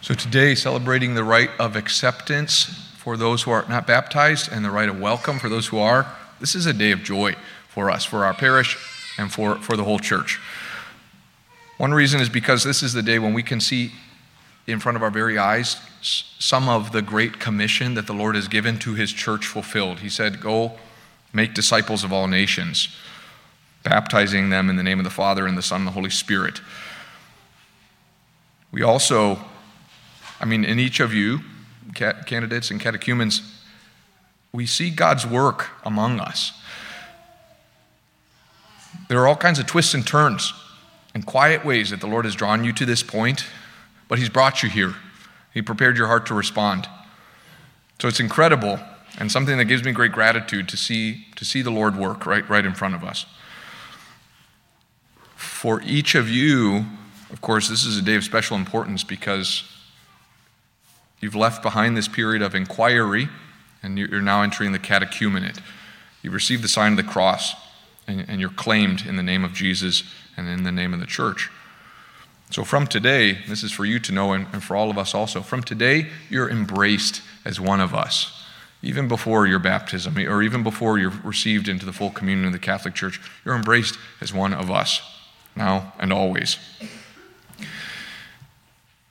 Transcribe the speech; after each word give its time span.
So, 0.00 0.14
today, 0.14 0.54
celebrating 0.54 1.14
the 1.14 1.24
rite 1.24 1.50
of 1.58 1.76
acceptance 1.76 2.64
for 2.98 3.16
those 3.16 3.42
who 3.42 3.50
are 3.50 3.64
not 3.68 3.86
baptized 3.86 4.52
and 4.52 4.64
the 4.64 4.70
rite 4.70 4.88
of 4.88 5.00
welcome 5.00 5.38
for 5.38 5.48
those 5.48 5.68
who 5.68 5.78
are, 5.78 6.06
this 6.40 6.54
is 6.54 6.66
a 6.66 6.72
day 6.72 6.90
of 6.90 7.02
joy 7.02 7.34
for 7.68 7.90
us, 7.90 8.04
for 8.04 8.24
our 8.24 8.34
parish, 8.34 8.76
and 9.18 9.32
for, 9.32 9.56
for 9.56 9.76
the 9.76 9.84
whole 9.84 9.98
church. 9.98 10.40
One 11.78 11.92
reason 11.92 12.20
is 12.20 12.28
because 12.28 12.64
this 12.64 12.82
is 12.82 12.92
the 12.92 13.02
day 13.02 13.18
when 13.18 13.34
we 13.34 13.42
can 13.42 13.60
see 13.60 13.92
in 14.66 14.80
front 14.80 14.96
of 14.96 15.02
our 15.02 15.10
very 15.10 15.38
eyes 15.38 15.76
some 16.00 16.68
of 16.68 16.92
the 16.92 17.02
great 17.02 17.40
commission 17.40 17.94
that 17.94 18.06
the 18.06 18.12
Lord 18.12 18.34
has 18.34 18.48
given 18.48 18.78
to 18.80 18.94
his 18.94 19.12
church 19.12 19.46
fulfilled. 19.46 20.00
He 20.00 20.08
said, 20.08 20.40
Go 20.40 20.72
make 21.32 21.54
disciples 21.54 22.04
of 22.04 22.12
all 22.12 22.28
nations, 22.28 22.88
baptizing 23.82 24.50
them 24.50 24.70
in 24.70 24.76
the 24.76 24.82
name 24.82 25.00
of 25.00 25.04
the 25.04 25.10
Father 25.10 25.46
and 25.46 25.58
the 25.58 25.62
Son 25.62 25.80
and 25.80 25.86
the 25.88 25.92
Holy 25.92 26.10
Spirit. 26.10 26.60
We 28.70 28.82
also, 28.82 29.38
I 30.40 30.44
mean, 30.44 30.64
in 30.64 30.78
each 30.78 31.00
of 31.00 31.14
you, 31.14 31.40
candidates 31.94 32.70
and 32.70 32.80
catechumens, 32.80 33.42
we 34.52 34.66
see 34.66 34.90
God's 34.90 35.26
work 35.26 35.70
among 35.84 36.20
us. 36.20 36.52
There 39.08 39.20
are 39.20 39.26
all 39.26 39.36
kinds 39.36 39.58
of 39.58 39.66
twists 39.66 39.94
and 39.94 40.06
turns 40.06 40.52
and 41.14 41.26
quiet 41.26 41.64
ways 41.64 41.90
that 41.90 42.00
the 42.00 42.06
Lord 42.06 42.24
has 42.24 42.34
drawn 42.34 42.64
you 42.64 42.72
to 42.72 42.86
this 42.86 43.02
point, 43.02 43.46
but 44.08 44.18
He's 44.18 44.28
brought 44.28 44.62
you 44.62 44.68
here. 44.68 44.94
He 45.52 45.62
prepared 45.62 45.96
your 45.96 46.08
heart 46.08 46.26
to 46.26 46.34
respond. 46.34 46.88
So 48.00 48.08
it's 48.08 48.20
incredible 48.20 48.80
and 49.18 49.30
something 49.30 49.56
that 49.58 49.66
gives 49.66 49.84
me 49.84 49.92
great 49.92 50.12
gratitude 50.12 50.68
to 50.68 50.76
see, 50.76 51.26
to 51.36 51.44
see 51.44 51.62
the 51.62 51.70
Lord 51.70 51.96
work 51.96 52.26
right, 52.26 52.48
right 52.48 52.64
in 52.64 52.74
front 52.74 52.94
of 52.94 53.04
us. 53.04 53.26
For 55.36 55.80
each 55.82 56.14
of 56.14 56.28
you, 56.28 56.86
of 57.30 57.40
course, 57.40 57.68
this 57.68 57.84
is 57.84 57.96
a 57.96 58.02
day 58.02 58.16
of 58.16 58.24
special 58.24 58.56
importance 58.56 59.04
because 59.04 59.64
you've 61.24 61.34
left 61.34 61.62
behind 61.62 61.96
this 61.96 62.06
period 62.06 62.42
of 62.42 62.54
inquiry 62.54 63.30
and 63.82 63.98
you're 63.98 64.20
now 64.20 64.42
entering 64.42 64.72
the 64.72 64.78
catechumenate. 64.78 65.58
You've 66.20 66.34
received 66.34 66.62
the 66.62 66.68
sign 66.68 66.92
of 66.92 66.96
the 66.98 67.10
cross 67.10 67.54
and, 68.06 68.38
you're 68.38 68.50
claimed 68.50 69.06
in 69.06 69.16
the 69.16 69.22
name 69.22 69.42
of 69.42 69.54
Jesus 69.54 70.04
and 70.36 70.46
in 70.46 70.64
the 70.64 70.70
name 70.70 70.92
of 70.92 71.00
the 71.00 71.06
church. 71.06 71.50
So, 72.50 72.62
from 72.62 72.86
today, 72.86 73.38
this 73.48 73.62
is 73.62 73.72
for 73.72 73.86
you 73.86 73.98
to 74.00 74.12
know 74.12 74.34
and 74.34 74.62
for 74.62 74.76
all 74.76 74.90
of 74.90 74.98
us 74.98 75.14
also. 75.14 75.40
From 75.40 75.62
today, 75.62 76.08
you're 76.28 76.50
embraced 76.50 77.22
as 77.42 77.58
one 77.58 77.80
of 77.80 77.94
us. 77.94 78.44
Even 78.82 79.08
before 79.08 79.46
your 79.46 79.58
baptism, 79.58 80.18
or 80.18 80.42
even 80.42 80.62
before 80.62 80.98
you're 80.98 81.18
received 81.24 81.68
into 81.68 81.86
the 81.86 81.92
full 81.94 82.10
communion 82.10 82.48
of 82.48 82.52
the 82.52 82.58
Catholic 82.58 82.94
Church, 82.94 83.18
you're 83.46 83.56
embraced 83.56 83.96
as 84.20 84.34
one 84.34 84.52
of 84.52 84.70
us, 84.70 85.00
now 85.56 85.94
and 85.98 86.12
always. 86.12 86.58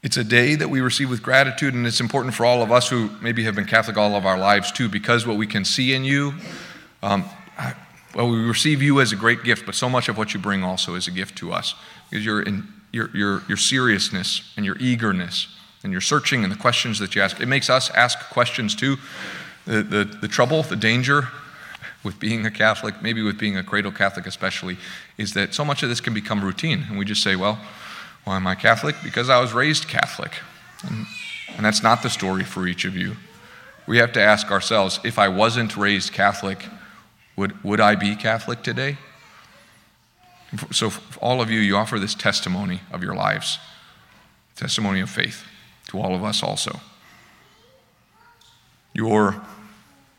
It's 0.03 0.17
a 0.17 0.23
day 0.23 0.55
that 0.55 0.69
we 0.69 0.81
receive 0.81 1.09
with 1.09 1.23
gratitude, 1.23 1.73
and 1.73 1.87
it's 1.87 2.01
important 2.01 2.35
for 2.35 2.45
all 2.45 2.61
of 2.61 2.73
us 2.73 2.89
who 2.89 3.09
maybe 3.21 3.45
have 3.45 3.55
been 3.55 3.63
Catholic 3.63 3.95
all 3.95 4.17
of 4.17 4.25
our 4.25 4.37
lives 4.37 4.69
too, 4.69 4.89
because 4.89 5.25
what 5.25 5.37
we 5.37 5.47
can 5.47 5.63
see 5.63 5.93
in 5.93 6.03
you, 6.03 6.33
um, 7.01 7.23
well, 8.13 8.29
we 8.29 8.37
receive 8.39 8.81
you 8.81 8.99
as 8.99 9.13
a 9.13 9.15
great 9.15 9.45
gift, 9.45 9.65
but 9.65 9.75
so 9.75 9.87
much 9.87 10.09
of 10.09 10.17
what 10.17 10.33
you 10.33 10.41
bring 10.41 10.61
also 10.61 10.95
is 10.95 11.07
a 11.07 11.11
gift 11.11 11.37
to 11.37 11.53
us. 11.53 11.73
Because 12.09 12.25
your, 12.25 12.45
your, 12.91 13.09
your, 13.15 13.43
your 13.47 13.57
seriousness 13.57 14.53
and 14.57 14.65
your 14.65 14.75
eagerness 14.77 15.47
and 15.83 15.93
your 15.93 16.01
searching 16.01 16.43
and 16.43 16.51
the 16.51 16.57
questions 16.57 16.99
that 16.99 17.15
you 17.15 17.21
ask, 17.21 17.39
it 17.39 17.47
makes 17.47 17.69
us 17.69 17.89
ask 17.91 18.19
questions 18.29 18.75
too. 18.75 18.97
The, 19.65 19.83
the, 19.83 20.03
the 20.03 20.27
trouble, 20.27 20.63
the 20.63 20.75
danger 20.75 21.29
with 22.03 22.19
being 22.19 22.45
a 22.45 22.51
Catholic, 22.51 23.01
maybe 23.01 23.21
with 23.21 23.39
being 23.39 23.57
a 23.57 23.63
cradle 23.63 23.91
Catholic 23.91 24.27
especially, 24.27 24.77
is 25.17 25.33
that 25.33 25.53
so 25.53 25.63
much 25.63 25.81
of 25.81 25.87
this 25.87 26.01
can 26.01 26.13
become 26.13 26.43
routine. 26.43 26.85
And 26.89 26.99
we 26.99 27.05
just 27.05 27.23
say, 27.23 27.37
well, 27.37 27.57
why 28.23 28.37
am 28.37 28.47
I 28.47 28.55
Catholic? 28.55 28.95
Because 29.03 29.29
I 29.29 29.39
was 29.39 29.53
raised 29.53 29.87
Catholic. 29.87 30.31
And, 30.87 31.05
and 31.55 31.65
that's 31.65 31.83
not 31.83 32.03
the 32.03 32.09
story 32.09 32.43
for 32.43 32.67
each 32.67 32.85
of 32.85 32.95
you. 32.95 33.17
We 33.85 33.97
have 33.97 34.13
to 34.13 34.21
ask 34.21 34.49
ourselves 34.49 34.99
if 35.03 35.19
I 35.19 35.27
wasn't 35.27 35.75
raised 35.75 36.13
Catholic, 36.13 36.65
would, 37.35 37.61
would 37.63 37.81
I 37.81 37.95
be 37.95 38.15
Catholic 38.15 38.63
today? 38.63 38.97
So, 40.71 40.91
all 41.19 41.41
of 41.41 41.49
you, 41.49 41.59
you 41.59 41.75
offer 41.75 41.97
this 41.97 42.13
testimony 42.13 42.81
of 42.91 43.01
your 43.01 43.15
lives, 43.15 43.57
testimony 44.55 45.01
of 45.01 45.09
faith 45.09 45.43
to 45.87 45.99
all 45.99 46.15
of 46.15 46.23
us 46.23 46.43
also. 46.43 46.79
Your, 48.93 49.41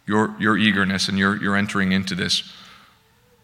your, 0.06 0.34
your 0.40 0.58
eagerness 0.58 1.08
and 1.08 1.18
your, 1.18 1.40
your 1.40 1.56
entering 1.56 1.92
into 1.92 2.16
this, 2.16 2.52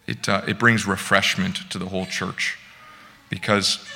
it, 0.09 0.28
uh, 0.28 0.43
it 0.49 0.59
brings 0.59 0.84
refreshment 0.84 1.70
to 1.70 1.78
the 1.78 1.87
whole 1.87 2.06
church. 2.06 2.59
Because 3.28 3.87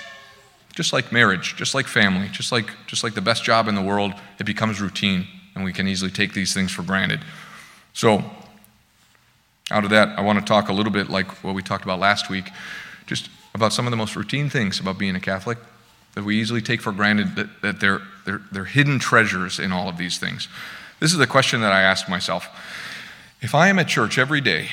just 0.75 0.93
like 0.93 1.13
marriage, 1.13 1.57
just 1.57 1.75
like 1.75 1.87
family, 1.87 2.29
just 2.29 2.51
like, 2.51 2.71
just 2.87 3.05
like 3.05 3.15
the 3.15 3.21
best 3.21 3.45
job 3.45 3.69
in 3.69 3.75
the 3.75 3.83
world, 3.83 4.13
it 4.39 4.45
becomes 4.45 4.81
routine, 4.81 5.27
and 5.55 5.65
we 5.65 5.73
can 5.73 5.87
easily 5.87 6.11
take 6.11 6.35
these 6.35 6.53
things 6.53 6.73
for 6.73 6.83
granted. 6.83 7.21
So, 7.93 8.25
out 9.71 9.85
of 9.85 9.91
that, 9.91 10.19
I 10.19 10.21
want 10.21 10.39
to 10.39 10.45
talk 10.45 10.69
a 10.69 10.73
little 10.73 10.93
bit 10.93 11.09
like 11.09 11.29
what 11.45 11.55
we 11.55 11.63
talked 11.63 11.85
about 11.85 12.01
last 12.01 12.29
week, 12.29 12.51
just 13.07 13.31
about 13.55 13.73
some 13.73 13.87
of 13.87 13.93
the 13.93 13.97
most 13.97 14.17
routine 14.17 14.51
things 14.51 14.81
about 14.81 14.99
being 14.99 15.15
a 15.15 15.21
Catholic 15.21 15.59
that 16.15 16.25
we 16.25 16.41
easily 16.41 16.61
take 16.61 16.81
for 16.81 16.93
granted 16.93 17.37
that, 17.37 17.63
that 17.63 17.81
they're, 17.81 18.03
they're, 18.27 18.43
they're 18.53 18.65
hidden 18.65 18.99
treasures 18.99 19.59
in 19.59 19.73
all 19.73 19.89
of 19.89 19.97
these 19.97 20.19
things. 20.19 20.49
This 21.01 21.13
is 21.13 21.19
the 21.19 21.27
question 21.27 21.61
that 21.61 21.73
I 21.73 21.83
ask 21.83 22.09
myself. 22.09 22.49
If 23.41 23.55
I 23.55 23.69
am 23.69 23.79
at 23.79 23.89
church 23.89 24.19
every 24.19 24.41
day 24.41 24.71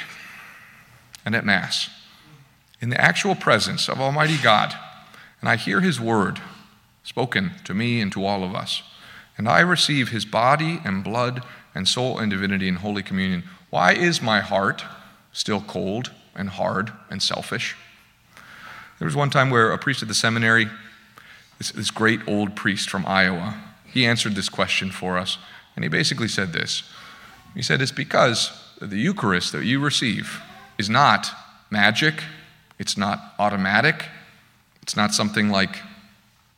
and 1.25 1.35
at 1.35 1.45
Mass, 1.45 1.89
in 2.79 2.89
the 2.89 2.99
actual 2.99 3.35
presence 3.35 3.87
of 3.87 3.99
Almighty 3.99 4.37
God, 4.37 4.75
and 5.41 5.49
I 5.49 5.57
hear 5.57 5.81
His 5.81 5.99
word 5.99 6.39
spoken 7.03 7.51
to 7.65 7.73
me 7.73 7.99
and 7.99 8.11
to 8.13 8.23
all 8.23 8.43
of 8.43 8.55
us, 8.55 8.83
and 9.37 9.49
I 9.49 9.59
receive 9.59 10.09
His 10.09 10.23
body 10.23 10.79
and 10.85 11.03
blood 11.03 11.43
and 11.73 11.87
soul 11.87 12.19
and 12.19 12.29
divinity 12.29 12.67
in 12.67 12.75
Holy 12.75 13.03
Communion, 13.03 13.43
why 13.69 13.93
is 13.93 14.21
my 14.21 14.39
heart 14.41 14.83
still 15.33 15.61
cold 15.61 16.11
and 16.35 16.49
hard 16.49 16.91
and 17.09 17.21
selfish? 17.21 17.75
There 18.99 19.05
was 19.05 19.15
one 19.15 19.29
time 19.29 19.49
where 19.49 19.71
a 19.71 19.77
priest 19.77 20.01
at 20.01 20.07
the 20.07 20.13
seminary, 20.13 20.69
this, 21.57 21.71
this 21.71 21.91
great 21.91 22.19
old 22.27 22.55
priest 22.55 22.89
from 22.89 23.05
Iowa, 23.05 23.55
he 23.85 24.05
answered 24.05 24.35
this 24.35 24.49
question 24.49 24.91
for 24.91 25.17
us, 25.17 25.37
and 25.75 25.83
he 25.83 25.89
basically 25.89 26.27
said 26.27 26.53
this. 26.53 26.83
He 27.55 27.61
said, 27.61 27.81
It's 27.81 27.91
because 27.91 28.51
the 28.79 28.97
Eucharist 28.97 29.51
that 29.53 29.65
you 29.65 29.79
receive 29.79 30.39
is 30.77 30.89
not 30.89 31.27
magic, 31.69 32.23
it's 32.79 32.97
not 32.97 33.33
automatic, 33.39 34.05
it's 34.91 34.97
not 34.97 35.13
something 35.13 35.47
like 35.47 35.77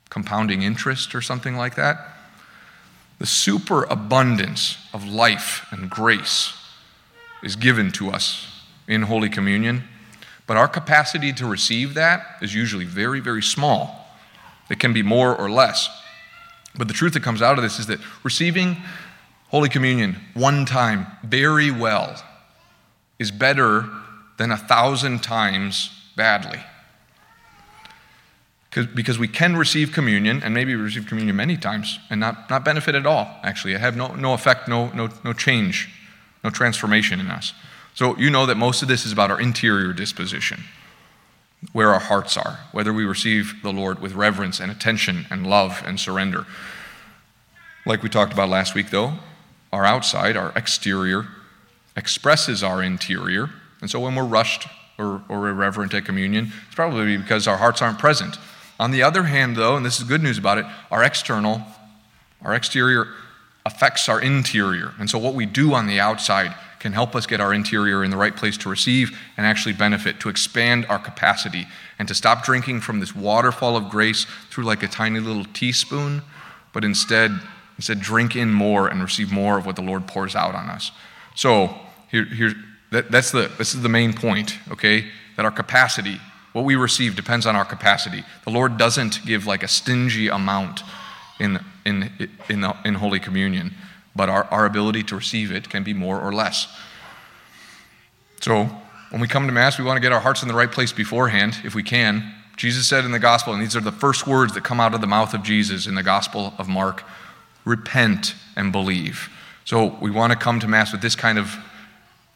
compounding 0.09 0.63
interest 0.63 1.13
or 1.13 1.21
something 1.21 1.55
like 1.55 1.75
that. 1.75 2.15
The 3.19 3.27
superabundance 3.27 4.79
of 4.91 5.05
life 5.05 5.67
and 5.69 5.87
grace 5.87 6.51
is 7.43 7.55
given 7.55 7.91
to 7.91 8.09
us 8.09 8.63
in 8.87 9.03
Holy 9.03 9.29
Communion, 9.29 9.83
but 10.47 10.57
our 10.57 10.67
capacity 10.67 11.31
to 11.33 11.45
receive 11.45 11.93
that 11.93 12.37
is 12.41 12.55
usually 12.55 12.85
very, 12.85 13.19
very 13.19 13.43
small. 13.43 14.07
It 14.67 14.79
can 14.79 14.93
be 14.93 15.03
more 15.03 15.35
or 15.35 15.51
less. 15.51 15.87
But 16.75 16.87
the 16.87 16.95
truth 16.95 17.13
that 17.13 17.21
comes 17.21 17.43
out 17.43 17.59
of 17.59 17.63
this 17.63 17.77
is 17.77 17.85
that 17.85 17.99
receiving 18.23 18.77
Holy 19.49 19.69
Communion 19.69 20.15
one 20.33 20.65
time 20.65 21.05
very 21.21 21.69
well 21.69 22.19
is 23.19 23.29
better 23.29 23.87
than 24.37 24.49
a 24.49 24.57
thousand 24.57 25.21
times 25.21 25.91
badly. 26.15 26.61
Because 28.73 29.19
we 29.19 29.27
can 29.27 29.55
receive 29.55 29.91
communion, 29.91 30.41
and 30.43 30.53
maybe 30.53 30.75
receive 30.75 31.05
communion 31.05 31.35
many 31.35 31.57
times, 31.57 31.99
and 32.09 32.19
not, 32.19 32.49
not 32.49 32.65
benefit 32.65 32.95
at 32.95 33.05
all, 33.05 33.27
actually. 33.43 33.73
It 33.73 33.81
have 33.81 33.95
no, 33.95 34.15
no 34.15 34.33
effect, 34.33 34.67
no, 34.67 34.89
no, 34.93 35.09
no 35.23 35.33
change 35.33 35.89
no 36.43 36.49
transformation 36.49 37.19
in 37.19 37.27
us. 37.27 37.53
So 37.93 38.17
you 38.17 38.29
know 38.29 38.45
that 38.45 38.55
most 38.55 38.81
of 38.81 38.87
this 38.87 39.05
is 39.05 39.11
about 39.11 39.31
our 39.31 39.39
interior 39.39 39.93
disposition, 39.93 40.63
where 41.71 41.93
our 41.93 41.99
hearts 41.99 42.35
are, 42.37 42.59
whether 42.71 42.91
we 42.91 43.05
receive 43.05 43.55
the 43.63 43.71
Lord 43.71 43.99
with 43.99 44.13
reverence 44.13 44.59
and 44.59 44.71
attention 44.71 45.25
and 45.29 45.47
love 45.47 45.81
and 45.85 45.99
surrender. 45.99 46.45
Like 47.85 48.03
we 48.03 48.09
talked 48.09 48.33
about 48.33 48.49
last 48.49 48.75
week, 48.75 48.89
though, 48.89 49.13
our 49.71 49.85
outside, 49.85 50.35
our 50.35 50.51
exterior, 50.55 51.27
expresses 51.95 52.63
our 52.63 52.81
interior. 52.81 53.49
And 53.81 53.89
so 53.89 53.99
when 53.99 54.15
we're 54.15 54.25
rushed 54.25 54.67
or, 54.97 55.23
or 55.29 55.47
irreverent 55.49 55.93
at 55.93 56.05
communion, 56.05 56.51
it's 56.65 56.75
probably 56.75 57.17
because 57.17 57.47
our 57.47 57.57
hearts 57.57 57.81
aren't 57.81 57.99
present. 57.99 58.37
On 58.79 58.91
the 58.91 59.03
other 59.03 59.23
hand, 59.23 59.55
though, 59.55 59.75
and 59.75 59.85
this 59.85 59.99
is 59.99 60.07
good 60.07 60.23
news 60.23 60.37
about 60.37 60.57
it, 60.57 60.65
our 60.91 61.03
external, 61.03 61.61
our 62.41 62.53
exterior 62.53 63.07
affects 63.65 64.09
our 64.09 64.19
interior. 64.19 64.93
And 64.99 65.09
so, 65.09 65.17
what 65.17 65.35
we 65.35 65.45
do 65.45 65.73
on 65.73 65.87
the 65.87 65.99
outside 65.99 66.53
can 66.79 66.91
help 66.91 67.15
us 67.15 67.25
get 67.25 67.39
our 67.39 67.53
interior 67.53 68.03
in 68.03 68.11
the 68.11 68.17
right 68.17 68.35
place 68.35 68.57
to 68.57 68.69
receive 68.69 69.17
and 69.37 69.47
actually 69.47 69.71
benefit, 69.71 70.19
to 70.19 70.27
expand 70.27 70.85
our 70.87 70.99
capacity, 70.99 71.65
and 71.97 72.09
to 72.09 72.13
stop 72.13 72.43
drinking 72.43 72.81
from 72.81 72.99
this 72.99 73.15
waterfall 73.15 73.77
of 73.77 73.89
grace 73.89 74.25
through 74.49 74.65
like 74.65 74.83
a 74.83 74.87
tiny 74.87 75.21
little 75.21 75.45
teaspoon, 75.53 76.21
but 76.73 76.83
instead, 76.83 77.31
instead 77.77 78.01
drink 78.01 78.35
in 78.35 78.51
more 78.51 78.89
and 78.89 79.01
receive 79.01 79.31
more 79.31 79.57
of 79.57 79.65
what 79.65 79.77
the 79.77 79.81
Lord 79.81 80.07
pours 80.07 80.35
out 80.35 80.55
on 80.55 80.69
us. 80.69 80.91
So, 81.35 81.73
here, 82.11 82.25
here, 82.25 82.53
that, 82.91 83.09
that's 83.09 83.31
the, 83.31 83.49
this 83.57 83.73
is 83.73 83.81
the 83.81 83.89
main 83.89 84.11
point, 84.13 84.57
okay? 84.69 85.07
That 85.37 85.45
our 85.45 85.51
capacity, 85.51 86.19
what 86.53 86.65
we 86.65 86.75
receive, 86.75 87.15
depends 87.15 87.45
on 87.45 87.55
our 87.55 87.65
capacity. 87.65 88.23
The 88.45 88.51
Lord 88.51 88.77
doesn't 88.77 89.25
give 89.25 89.45
like 89.45 89.63
a 89.63 89.67
stingy 89.67 90.27
amount 90.27 90.83
in, 91.39 91.59
in, 91.85 92.11
in, 92.47 92.61
the, 92.61 92.75
in 92.85 92.95
Holy 92.95 93.19
Communion, 93.19 93.73
but 94.15 94.29
our, 94.29 94.45
our 94.45 94.65
ability 94.65 95.03
to 95.03 95.15
receive 95.15 95.51
it 95.51 95.69
can 95.69 95.83
be 95.83 95.93
more 95.93 96.21
or 96.21 96.31
less. 96.31 96.67
So, 98.41 98.69
when 99.09 99.21
we 99.21 99.27
come 99.27 99.45
to 99.45 99.53
Mass, 99.53 99.77
we 99.77 99.85
want 99.85 99.97
to 99.97 100.01
get 100.01 100.11
our 100.11 100.19
hearts 100.19 100.41
in 100.41 100.47
the 100.47 100.55
right 100.55 100.71
place 100.71 100.91
beforehand, 100.91 101.57
if 101.63 101.75
we 101.75 101.83
can. 101.83 102.33
Jesus 102.57 102.87
said 102.87 103.05
in 103.05 103.11
the 103.11 103.19
Gospel, 103.19 103.53
and 103.53 103.61
these 103.61 103.75
are 103.75 103.81
the 103.81 103.91
first 103.91 104.25
words 104.25 104.53
that 104.53 104.63
come 104.63 104.79
out 104.79 104.93
of 104.93 105.01
the 105.01 105.07
mouth 105.07 105.33
of 105.33 105.43
Jesus 105.43 105.85
in 105.87 105.95
the 105.95 106.03
Gospel 106.03 106.53
of 106.57 106.67
Mark 106.67 107.03
repent 107.63 108.35
and 108.55 108.71
believe. 108.71 109.29
So, 109.65 109.97
we 110.01 110.11
want 110.11 110.33
to 110.33 110.37
come 110.37 110.59
to 110.59 110.67
Mass 110.67 110.91
with 110.91 111.01
this 111.01 111.15
kind 111.15 111.39
of 111.39 111.57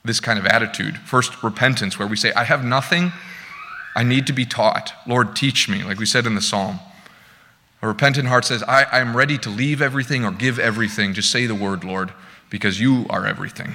this 0.07 0.19
kind 0.19 0.39
of 0.39 0.45
attitude. 0.45 0.97
First, 0.99 1.43
repentance, 1.43 1.99
where 1.99 2.07
we 2.07 2.15
say, 2.15 2.31
I 2.33 2.45
have 2.45 2.63
nothing, 2.63 3.11
I 3.97 4.03
need 4.03 4.27
to 4.27 4.33
be 4.33 4.45
taught. 4.45 4.93
Lord, 5.07 5.35
teach 5.35 5.67
me, 5.67 5.83
like 5.83 5.97
we 5.97 6.05
said 6.05 6.27
in 6.27 6.35
the 6.35 6.41
psalm. 6.41 6.79
A 7.81 7.87
repentant 7.87 8.27
heart 8.27 8.45
says, 8.45 8.61
I, 8.61 8.83
I 8.83 8.99
am 8.99 9.17
ready 9.17 9.39
to 9.39 9.49
leave 9.49 9.81
everything 9.81 10.23
or 10.23 10.31
give 10.31 10.59
everything. 10.59 11.15
Just 11.15 11.31
say 11.31 11.47
the 11.47 11.55
word, 11.55 11.83
Lord, 11.83 12.13
because 12.51 12.79
you 12.79 13.07
are 13.09 13.25
everything. 13.25 13.73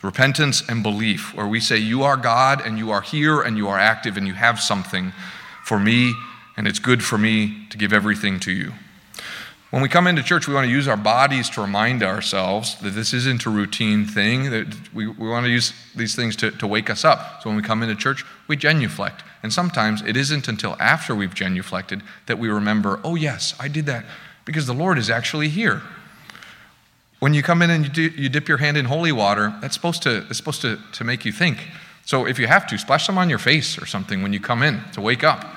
Repentance 0.00 0.62
and 0.68 0.84
belief, 0.84 1.34
where 1.34 1.48
we 1.48 1.58
say, 1.58 1.76
You 1.76 2.04
are 2.04 2.16
God 2.16 2.64
and 2.64 2.78
you 2.78 2.92
are 2.92 3.00
here 3.00 3.42
and 3.42 3.56
you 3.56 3.66
are 3.66 3.78
active 3.78 4.16
and 4.16 4.28
you 4.28 4.34
have 4.34 4.60
something 4.60 5.12
for 5.64 5.80
me, 5.80 6.14
and 6.56 6.68
it's 6.68 6.78
good 6.78 7.02
for 7.02 7.18
me 7.18 7.66
to 7.70 7.76
give 7.76 7.92
everything 7.92 8.38
to 8.40 8.52
you. 8.52 8.74
When 9.74 9.82
we 9.82 9.88
come 9.88 10.06
into 10.06 10.22
church, 10.22 10.46
we 10.46 10.54
want 10.54 10.66
to 10.66 10.70
use 10.70 10.86
our 10.86 10.96
bodies 10.96 11.50
to 11.50 11.60
remind 11.60 12.04
ourselves 12.04 12.76
that 12.76 12.90
this 12.90 13.12
isn't 13.12 13.44
a 13.44 13.50
routine 13.50 14.06
thing, 14.06 14.50
that 14.50 14.72
we, 14.94 15.08
we 15.08 15.28
want 15.28 15.46
to 15.46 15.50
use 15.50 15.72
these 15.96 16.14
things 16.14 16.36
to, 16.36 16.52
to 16.52 16.66
wake 16.68 16.88
us 16.88 17.04
up. 17.04 17.42
So 17.42 17.50
when 17.50 17.56
we 17.56 17.62
come 17.64 17.82
into 17.82 17.96
church, 17.96 18.24
we 18.46 18.54
genuflect. 18.54 19.24
And 19.42 19.52
sometimes 19.52 20.00
it 20.02 20.16
isn't 20.16 20.46
until 20.46 20.76
after 20.78 21.12
we've 21.12 21.34
genuflected 21.34 22.02
that 22.26 22.38
we 22.38 22.48
remember, 22.50 23.00
oh, 23.02 23.16
yes, 23.16 23.52
I 23.58 23.66
did 23.66 23.86
that 23.86 24.04
because 24.44 24.68
the 24.68 24.72
Lord 24.72 24.96
is 24.96 25.10
actually 25.10 25.48
here. 25.48 25.82
When 27.18 27.34
you 27.34 27.42
come 27.42 27.60
in 27.60 27.70
and 27.70 27.84
you, 27.84 27.90
do, 27.90 28.02
you 28.02 28.28
dip 28.28 28.46
your 28.46 28.58
hand 28.58 28.76
in 28.76 28.84
holy 28.84 29.10
water, 29.10 29.58
that's 29.60 29.74
supposed 29.74 30.04
to, 30.04 30.24
it's 30.28 30.36
supposed 30.36 30.62
to, 30.62 30.78
to 30.92 31.02
make 31.02 31.24
you 31.24 31.32
think. 31.32 31.58
So 32.04 32.28
if 32.28 32.38
you 32.38 32.46
have 32.46 32.68
to, 32.68 32.78
splash 32.78 33.06
some 33.06 33.18
on 33.18 33.28
your 33.28 33.40
face 33.40 33.76
or 33.76 33.86
something 33.86 34.22
when 34.22 34.32
you 34.32 34.38
come 34.38 34.62
in 34.62 34.84
to 34.92 35.00
wake 35.00 35.24
up. 35.24 35.52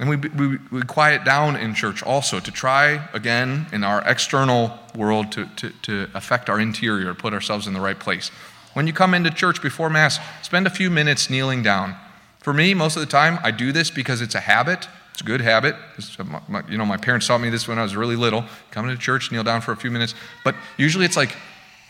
And 0.00 0.08
we, 0.08 0.16
we, 0.16 0.58
we 0.72 0.82
quiet 0.82 1.24
down 1.24 1.56
in 1.56 1.74
church 1.74 2.02
also 2.02 2.40
to 2.40 2.50
try 2.50 3.06
again 3.12 3.66
in 3.70 3.84
our 3.84 4.02
external 4.06 4.72
world 4.96 5.30
to, 5.32 5.44
to, 5.56 5.70
to 5.82 6.08
affect 6.14 6.48
our 6.48 6.58
interior, 6.58 7.12
put 7.12 7.34
ourselves 7.34 7.66
in 7.66 7.74
the 7.74 7.80
right 7.80 7.98
place. 8.00 8.30
When 8.72 8.86
you 8.86 8.94
come 8.94 9.12
into 9.12 9.30
church 9.30 9.60
before 9.60 9.90
Mass, 9.90 10.18
spend 10.40 10.66
a 10.66 10.70
few 10.70 10.88
minutes 10.88 11.28
kneeling 11.28 11.62
down. 11.62 11.96
For 12.38 12.54
me, 12.54 12.72
most 12.72 12.96
of 12.96 13.00
the 13.00 13.06
time, 13.06 13.38
I 13.42 13.50
do 13.50 13.72
this 13.72 13.90
because 13.90 14.22
it's 14.22 14.34
a 14.34 14.40
habit. 14.40 14.88
It's 15.12 15.20
a 15.20 15.24
good 15.24 15.42
habit. 15.42 15.76
Uh, 16.18 16.62
you 16.66 16.78
know, 16.78 16.86
my 16.86 16.96
parents 16.96 17.26
taught 17.26 17.42
me 17.42 17.50
this 17.50 17.68
when 17.68 17.78
I 17.78 17.82
was 17.82 17.94
really 17.94 18.16
little. 18.16 18.46
Come 18.70 18.88
into 18.88 18.98
church, 18.98 19.30
kneel 19.30 19.44
down 19.44 19.60
for 19.60 19.72
a 19.72 19.76
few 19.76 19.90
minutes. 19.90 20.14
But 20.44 20.54
usually 20.78 21.04
it's 21.04 21.16
like 21.16 21.36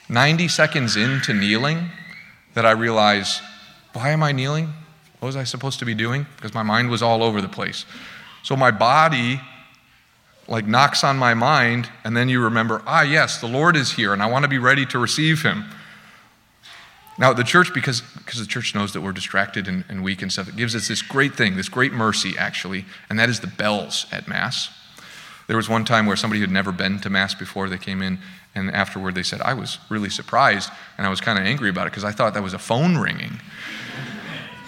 90 0.09 0.49
seconds 0.49 0.97
into 0.97 1.33
kneeling 1.33 1.91
that 2.55 2.67
I 2.67 2.73
realize, 2.73 3.41
why 3.93 4.11
am 4.11 4.25
I 4.25 4.33
kneeling? 4.33 4.73
What 5.21 5.27
was 5.27 5.37
I 5.37 5.45
supposed 5.45 5.79
to 5.79 5.85
be 5.85 5.95
doing? 5.95 6.27
Because 6.37 6.55
my 6.55 6.63
mind 6.63 6.91
was 6.91 7.03
all 7.03 7.23
over 7.23 7.41
the 7.41 7.49
place. 7.49 7.85
So 8.43 8.57
my 8.57 8.71
body 8.71 9.41
like 10.49 10.67
knocks 10.67 11.05
on 11.05 11.17
my 11.17 11.33
mind, 11.33 11.89
and 12.03 12.17
then 12.17 12.29
you 12.29 12.43
remember, 12.43 12.83
ah, 12.85 13.03
yes, 13.03 13.41
the 13.41 13.47
Lord 13.47 13.77
is 13.77 13.93
here, 13.93 14.13
and 14.13 14.21
I 14.21 14.27
want 14.27 14.43
to 14.43 14.49
be 14.49 14.59
ready 14.59 14.85
to 14.87 14.99
receive 14.99 15.43
him. 15.43 15.65
Now, 17.19 17.33
the 17.33 17.45
church, 17.45 17.73
because, 17.73 18.01
because 18.01 18.41
the 18.41 18.47
church 18.47 18.75
knows 18.75 18.93
that 18.95 19.01
we're 19.01 19.13
distracted 19.13 19.69
and, 19.69 19.85
and 19.89 20.03
weak 20.03 20.23
and 20.23 20.33
stuff, 20.33 20.49
it 20.49 20.57
gives 20.57 20.75
us 20.75 20.89
this 20.89 21.03
great 21.03 21.35
thing, 21.35 21.57
this 21.57 21.69
great 21.69 21.93
mercy, 21.93 22.35
actually, 22.37 22.85
and 23.09 23.19
that 23.19 23.29
is 23.29 23.41
the 23.41 23.47
bells 23.47 24.07
at 24.11 24.27
Mass. 24.27 24.71
There 25.47 25.57
was 25.57 25.69
one 25.69 25.85
time 25.85 26.07
where 26.07 26.17
somebody 26.17 26.41
who 26.41 26.47
had 26.47 26.53
never 26.53 26.73
been 26.73 26.99
to 27.01 27.11
Mass 27.11 27.35
before, 27.35 27.69
they 27.69 27.79
came 27.79 28.03
in, 28.03 28.19
and 28.55 28.71
afterward 28.73 29.15
they 29.15 29.23
said, 29.23 29.41
I 29.43 29.55
was 29.55 29.79
really 29.89 30.11
surprised, 30.11 30.71
and 30.99 31.07
I 31.07 31.11
was 31.11 31.21
kind 31.21 31.39
of 31.39 31.45
angry 31.45 31.69
about 31.71 31.87
it 31.87 31.91
because 31.91 32.05
I 32.05 32.11
thought 32.11 32.35
that 32.35 32.43
was 32.43 32.55
a 32.55 32.59
phone 32.59 32.97
ringing. 32.97 33.41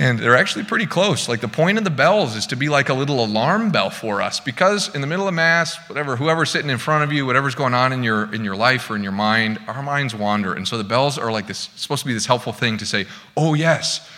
And 0.03 0.19
they're 0.19 0.35
actually 0.35 0.65
pretty 0.65 0.87
close. 0.87 1.29
Like 1.29 1.41
the 1.41 1.47
point 1.47 1.79
of 1.79 1.85
the 1.85 1.91
bells 1.91 2.35
is 2.35 2.49
to 2.49 2.57
be 2.57 2.69
like 2.69 2.89
a 2.89 2.93
little 2.93 3.25
alarm 3.25 3.71
bell 3.71 3.89
for 3.89 4.21
us 4.21 4.41
because 4.41 4.93
in 4.97 5.01
the 5.01 5.07
middle 5.07 5.29
of 5.29 5.35
Mass, 5.35 5.77
whatever, 5.89 6.17
whoever's 6.17 6.51
sitting 6.51 6.71
in 6.71 6.79
front 6.79 7.05
of 7.05 7.13
you, 7.13 7.25
whatever's 7.25 7.55
going 7.55 7.73
on 7.73 7.93
in 7.93 8.03
your, 8.03 8.35
in 8.35 8.43
your 8.43 8.57
life 8.57 8.91
or 8.91 8.97
in 8.97 9.05
your 9.05 9.13
mind, 9.13 9.61
our 9.69 9.81
minds 9.81 10.13
wander. 10.13 10.55
And 10.55 10.67
so 10.67 10.77
the 10.77 10.83
bells 10.83 11.19
are 11.19 11.31
like 11.31 11.47
this, 11.47 11.69
supposed 11.77 12.03
to 12.03 12.09
be 12.09 12.15
this 12.15 12.27
helpful 12.27 12.53
thing 12.53 12.79
to 12.79 12.85
say, 12.85 13.07
oh, 13.37 13.55
yes, 13.55 14.11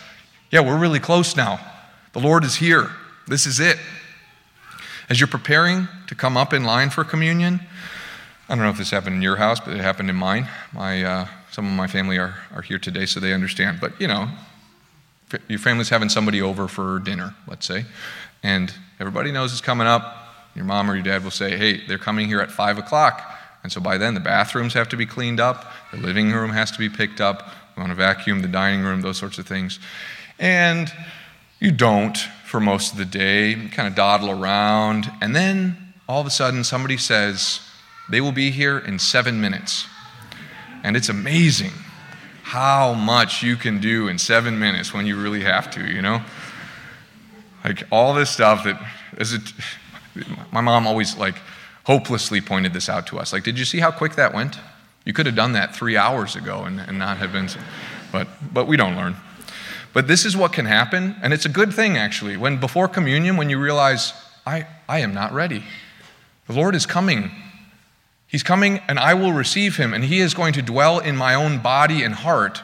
yeah, 0.49 0.61
we're 0.61 0.79
really 0.79 0.99
close 0.99 1.35
now. 1.35 1.59
The 2.13 2.19
Lord 2.19 2.43
is 2.43 2.55
here. 2.55 2.89
This 3.27 3.45
is 3.45 3.59
it. 3.59 3.77
As 5.07 5.19
you're 5.19 5.27
preparing 5.27 5.87
to 6.07 6.15
come 6.15 6.35
up 6.35 6.51
in 6.51 6.63
line 6.63 6.89
for 6.89 7.03
communion, 7.03 7.59
I 8.49 8.55
don't 8.55 8.63
know 8.63 8.71
if 8.71 8.79
this 8.79 8.89
happened 8.89 9.17
in 9.17 9.21
your 9.21 9.35
house, 9.35 9.59
but 9.59 9.75
it 9.75 9.81
happened 9.81 10.09
in 10.09 10.15
mine. 10.15 10.47
My, 10.73 11.03
uh, 11.03 11.27
some 11.51 11.67
of 11.67 11.73
my 11.73 11.85
family 11.85 12.17
are, 12.17 12.33
are 12.55 12.63
here 12.63 12.79
today, 12.79 13.05
so 13.05 13.19
they 13.19 13.33
understand. 13.33 13.79
But, 13.79 14.01
you 14.01 14.07
know, 14.07 14.29
your 15.47 15.59
family's 15.59 15.89
having 15.89 16.09
somebody 16.09 16.41
over 16.41 16.67
for 16.67 16.99
dinner, 16.99 17.35
let's 17.47 17.65
say, 17.65 17.85
and 18.43 18.73
everybody 18.99 19.31
knows 19.31 19.51
it's 19.51 19.61
coming 19.61 19.87
up. 19.87 20.21
Your 20.55 20.65
mom 20.65 20.89
or 20.89 20.95
your 20.95 21.03
dad 21.03 21.23
will 21.23 21.31
say, 21.31 21.57
hey, 21.57 21.85
they're 21.85 21.97
coming 21.97 22.27
here 22.27 22.39
at 22.39 22.51
5 22.51 22.77
o'clock. 22.77 23.21
And 23.63 23.71
so 23.71 23.81
by 23.81 23.97
then, 23.97 24.13
the 24.13 24.19
bathrooms 24.19 24.73
have 24.73 24.87
to 24.89 24.97
be 24.97 25.05
cleaned 25.05 25.39
up, 25.39 25.71
the 25.91 25.97
living 25.97 26.31
room 26.31 26.51
has 26.51 26.71
to 26.71 26.77
be 26.77 26.89
picked 26.89 27.19
up, 27.19 27.49
we 27.75 27.81
want 27.81 27.91
to 27.91 27.95
vacuum 27.95 28.41
the 28.41 28.47
dining 28.47 28.81
room, 28.81 29.01
those 29.01 29.17
sorts 29.17 29.37
of 29.37 29.47
things. 29.47 29.79
And 30.39 30.91
you 31.59 31.71
don't 31.71 32.17
for 32.45 32.59
most 32.59 32.93
of 32.93 32.97
the 32.97 33.05
day, 33.05 33.49
you 33.49 33.69
kind 33.69 33.87
of 33.87 33.95
dawdle 33.95 34.29
around, 34.29 35.11
and 35.19 35.35
then 35.35 35.93
all 36.07 36.21
of 36.21 36.27
a 36.27 36.29
sudden, 36.31 36.63
somebody 36.63 36.97
says, 36.97 37.59
they 38.09 38.21
will 38.21 38.31
be 38.31 38.51
here 38.51 38.77
in 38.77 38.99
seven 38.99 39.41
minutes. 39.41 39.87
And 40.83 40.95
it's 40.95 41.09
amazing 41.09 41.71
how 42.45 42.93
much 42.93 43.41
you 43.41 43.55
can 43.55 43.79
do 43.79 44.07
in 44.07 44.19
seven 44.19 44.59
minutes 44.59 44.93
when 44.93 45.07
you 45.07 45.19
really 45.19 45.41
have 45.41 45.71
to, 45.71 45.83
you 45.83 45.99
know? 45.99 46.21
Like 47.63 47.81
all 47.91 48.13
this 48.13 48.29
stuff 48.29 48.63
that 48.65 48.79
is 49.17 49.33
it 49.33 49.41
my 50.51 50.61
mom 50.61 50.85
always 50.85 51.17
like 51.17 51.35
hopelessly 51.85 52.41
pointed 52.41 52.71
this 52.71 52.87
out 52.87 53.07
to 53.07 53.17
us. 53.17 53.33
Like, 53.33 53.43
did 53.43 53.57
you 53.57 53.65
see 53.65 53.79
how 53.79 53.89
quick 53.89 54.13
that 54.13 54.31
went? 54.31 54.59
You 55.05 55.11
could 55.11 55.25
have 55.25 55.35
done 55.35 55.53
that 55.53 55.75
three 55.75 55.97
hours 55.97 56.35
ago 56.35 56.65
and, 56.65 56.79
and 56.79 56.99
not 56.99 57.17
have 57.17 57.31
been 57.31 57.49
but 58.11 58.27
but 58.53 58.67
we 58.67 58.77
don't 58.77 58.95
learn. 58.95 59.15
But 59.91 60.07
this 60.07 60.23
is 60.23 60.37
what 60.37 60.53
can 60.53 60.67
happen, 60.67 61.15
and 61.23 61.33
it's 61.33 61.45
a 61.45 61.49
good 61.49 61.73
thing 61.73 61.97
actually. 61.97 62.37
When 62.37 62.59
before 62.59 62.87
communion, 62.87 63.37
when 63.37 63.49
you 63.49 63.59
realize, 63.59 64.13
I, 64.45 64.67
I 64.87 64.99
am 64.99 65.15
not 65.15 65.33
ready. 65.33 65.63
The 66.45 66.53
Lord 66.53 66.75
is 66.75 66.85
coming 66.85 67.31
He's 68.35 68.43
coming 68.43 68.81
and 68.89 68.99
I 68.99 69.13
will 69.13 69.31
receive 69.31 69.77
him, 69.77 69.93
and 69.93 70.03
he 70.03 70.19
is 70.19 70.33
going 70.33 70.51
to 70.55 70.61
dwell 70.61 70.99
in 70.99 71.15
my 71.15 71.33
own 71.33 71.59
body 71.59 72.03
and 72.03 72.13
heart. 72.13 72.61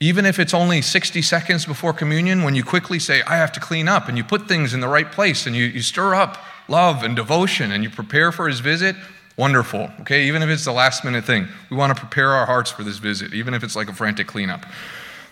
Even 0.00 0.26
if 0.26 0.38
it's 0.38 0.52
only 0.52 0.82
60 0.82 1.22
seconds 1.22 1.64
before 1.64 1.94
communion, 1.94 2.42
when 2.42 2.54
you 2.54 2.62
quickly 2.62 2.98
say, 2.98 3.22
I 3.22 3.36
have 3.36 3.52
to 3.52 3.60
clean 3.60 3.88
up, 3.88 4.10
and 4.10 4.18
you 4.18 4.22
put 4.22 4.46
things 4.48 4.74
in 4.74 4.80
the 4.80 4.86
right 4.86 5.10
place, 5.10 5.46
and 5.46 5.56
you, 5.56 5.64
you 5.64 5.80
stir 5.80 6.14
up 6.14 6.36
love 6.68 7.02
and 7.02 7.16
devotion, 7.16 7.72
and 7.72 7.82
you 7.82 7.88
prepare 7.88 8.32
for 8.32 8.46
his 8.48 8.60
visit, 8.60 8.96
wonderful. 9.38 9.88
Okay, 10.02 10.26
even 10.26 10.42
if 10.42 10.50
it's 10.50 10.66
the 10.66 10.72
last 10.72 11.06
minute 11.06 11.24
thing, 11.24 11.48
we 11.70 11.78
want 11.78 11.96
to 11.96 11.98
prepare 11.98 12.32
our 12.32 12.44
hearts 12.44 12.70
for 12.70 12.84
this 12.84 12.98
visit, 12.98 13.32
even 13.32 13.54
if 13.54 13.64
it's 13.64 13.76
like 13.76 13.88
a 13.88 13.94
frantic 13.94 14.26
cleanup. 14.26 14.66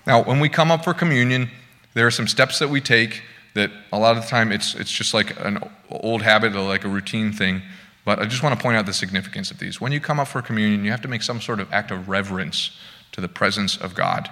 Now, 0.07 0.25
when 0.25 0.41
we 0.41 0.49
come 0.49 0.71
up 0.71 0.85
for 0.85 0.95
communion, 0.95 1.51
there 1.93 2.07
are 2.07 2.11
some 2.11 2.27
steps 2.27 2.59
that 2.61 2.71
we 2.71 2.81
take 2.81 3.21
that 3.53 3.71
a 3.93 3.99
lot 3.99 4.17
of 4.17 4.23
the 4.23 4.29
time 4.31 4.51
it's, 4.51 4.75
it's 4.75 4.91
just 4.91 5.13
like 5.13 5.39
an 5.45 5.59
old 5.91 6.23
habit 6.23 6.57
or 6.57 6.67
like 6.67 6.87
a 6.87 6.89
routine 6.89 7.31
thing. 7.31 7.61
But 8.04 8.19
I 8.19 8.26
just 8.26 8.42
want 8.42 8.59
to 8.59 8.62
point 8.62 8.76
out 8.76 8.87
the 8.87 8.92
significance 8.92 9.50
of 9.50 9.59
these. 9.59 9.80
When 9.80 9.92
you 9.92 10.00
come 10.00 10.19
up 10.19 10.28
for 10.28 10.42
communion, 10.42 10.85
you 10.85 10.90
have 10.90 11.02
to 11.02 11.09
make 11.09 11.23
some 11.23 11.40
sort 11.40 11.61
of 11.61 11.73
act 11.73 11.90
of 11.90 12.09
reverence 12.09 12.71
to 13.12 13.21
the 13.21 13.28
presence 13.28 13.76
of 13.76 13.95
God. 13.95 14.30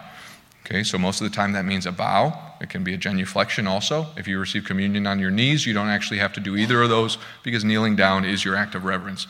Okay, 0.64 0.82
so 0.82 0.98
most 0.98 1.20
of 1.20 1.30
the 1.30 1.34
time 1.34 1.52
that 1.52 1.64
means 1.64 1.86
a 1.86 1.92
bow. 1.92 2.38
It 2.60 2.68
can 2.68 2.84
be 2.84 2.92
a 2.92 2.98
genuflection 2.98 3.66
also. 3.66 4.06
If 4.16 4.28
you 4.28 4.38
receive 4.38 4.64
communion 4.64 5.06
on 5.06 5.18
your 5.18 5.30
knees, 5.30 5.66
you 5.66 5.72
don't 5.72 5.88
actually 5.88 6.18
have 6.18 6.32
to 6.34 6.40
do 6.40 6.56
either 6.56 6.82
of 6.82 6.88
those 6.88 7.16
because 7.42 7.64
kneeling 7.64 7.96
down 7.96 8.24
is 8.24 8.44
your 8.44 8.54
act 8.54 8.74
of 8.74 8.84
reverence. 8.84 9.26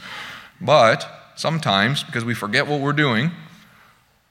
But 0.61 1.09
sometimes, 1.37 2.03
because 2.03 2.25
we 2.25 2.35
forget 2.35 2.67
what 2.67 2.81
we're 2.81 2.93
doing, 2.93 3.31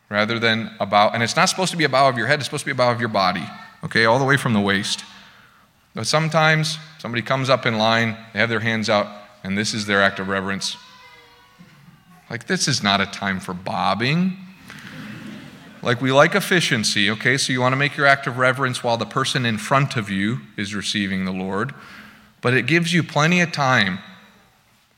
rather 0.10 0.40
than 0.40 0.76
a 0.80 0.86
bow, 0.86 1.10
and 1.14 1.24
it's 1.24 1.36
not 1.36 1.46
supposed 1.46 1.72
to 1.72 1.78
be 1.78 1.86
a 1.86 1.90
bow 1.90 2.10
of 2.10 2.18
your 2.18 2.28
head, 2.28 2.40
it's 2.40 2.46
supposed 2.46 2.64
to 2.64 2.66
be 2.66 2.72
a 2.72 2.76
bow 2.76 2.92
of 2.92 3.00
your 3.00 3.10
body, 3.10 3.46
okay, 3.84 4.06
all 4.06 4.20
the 4.20 4.26
way 4.26 4.36
from 4.36 4.54
the 4.54 4.60
waist. 4.60 5.04
But 5.96 6.08
sometimes 6.08 6.78
somebody 7.00 7.22
comes 7.22 7.50
up 7.50 7.66
in 7.66 7.78
line, 7.78 8.18
they 8.34 8.40
have 8.40 8.50
their 8.50 8.60
hands 8.60 8.90
out, 8.90 9.08
and 9.48 9.58
this 9.58 9.74
is 9.74 9.86
their 9.86 10.04
act 10.04 10.20
of 10.20 10.28
reverence. 10.28 10.76
Like, 12.30 12.48
this 12.48 12.68
is 12.68 12.84
not 12.84 13.00
a 13.00 13.06
time 13.06 13.40
for 13.40 13.54
bobbing. 13.54 14.36
Like, 15.82 16.02
we 16.02 16.12
like 16.12 16.36
efficiency, 16.36 17.10
okay? 17.12 17.38
So 17.38 17.54
you 17.54 17.62
want 17.62 17.72
to 17.72 17.78
make 17.78 17.96
your 17.96 18.06
act 18.06 18.28
of 18.28 18.38
reverence 18.38 18.84
while 18.84 18.98
the 18.98 19.06
person 19.06 19.46
in 19.46 19.58
front 19.58 19.96
of 19.96 20.10
you 20.10 20.42
is 20.58 20.76
receiving 20.76 21.24
the 21.24 21.32
Lord. 21.32 21.74
But 22.42 22.56
it 22.56 22.68
gives 22.68 22.94
you 22.94 23.04
plenty 23.04 23.40
of 23.40 23.54
time 23.54 24.00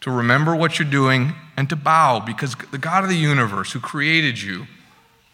to 0.01 0.09
remember 0.09 0.55
what 0.55 0.79
you're 0.79 0.89
doing 0.89 1.33
and 1.55 1.69
to 1.69 1.75
bow 1.75 2.19
because 2.19 2.55
the 2.71 2.79
God 2.79 3.03
of 3.03 3.09
the 3.11 3.15
universe 3.15 3.73
who 3.73 3.79
created 3.79 4.41
you, 4.41 4.65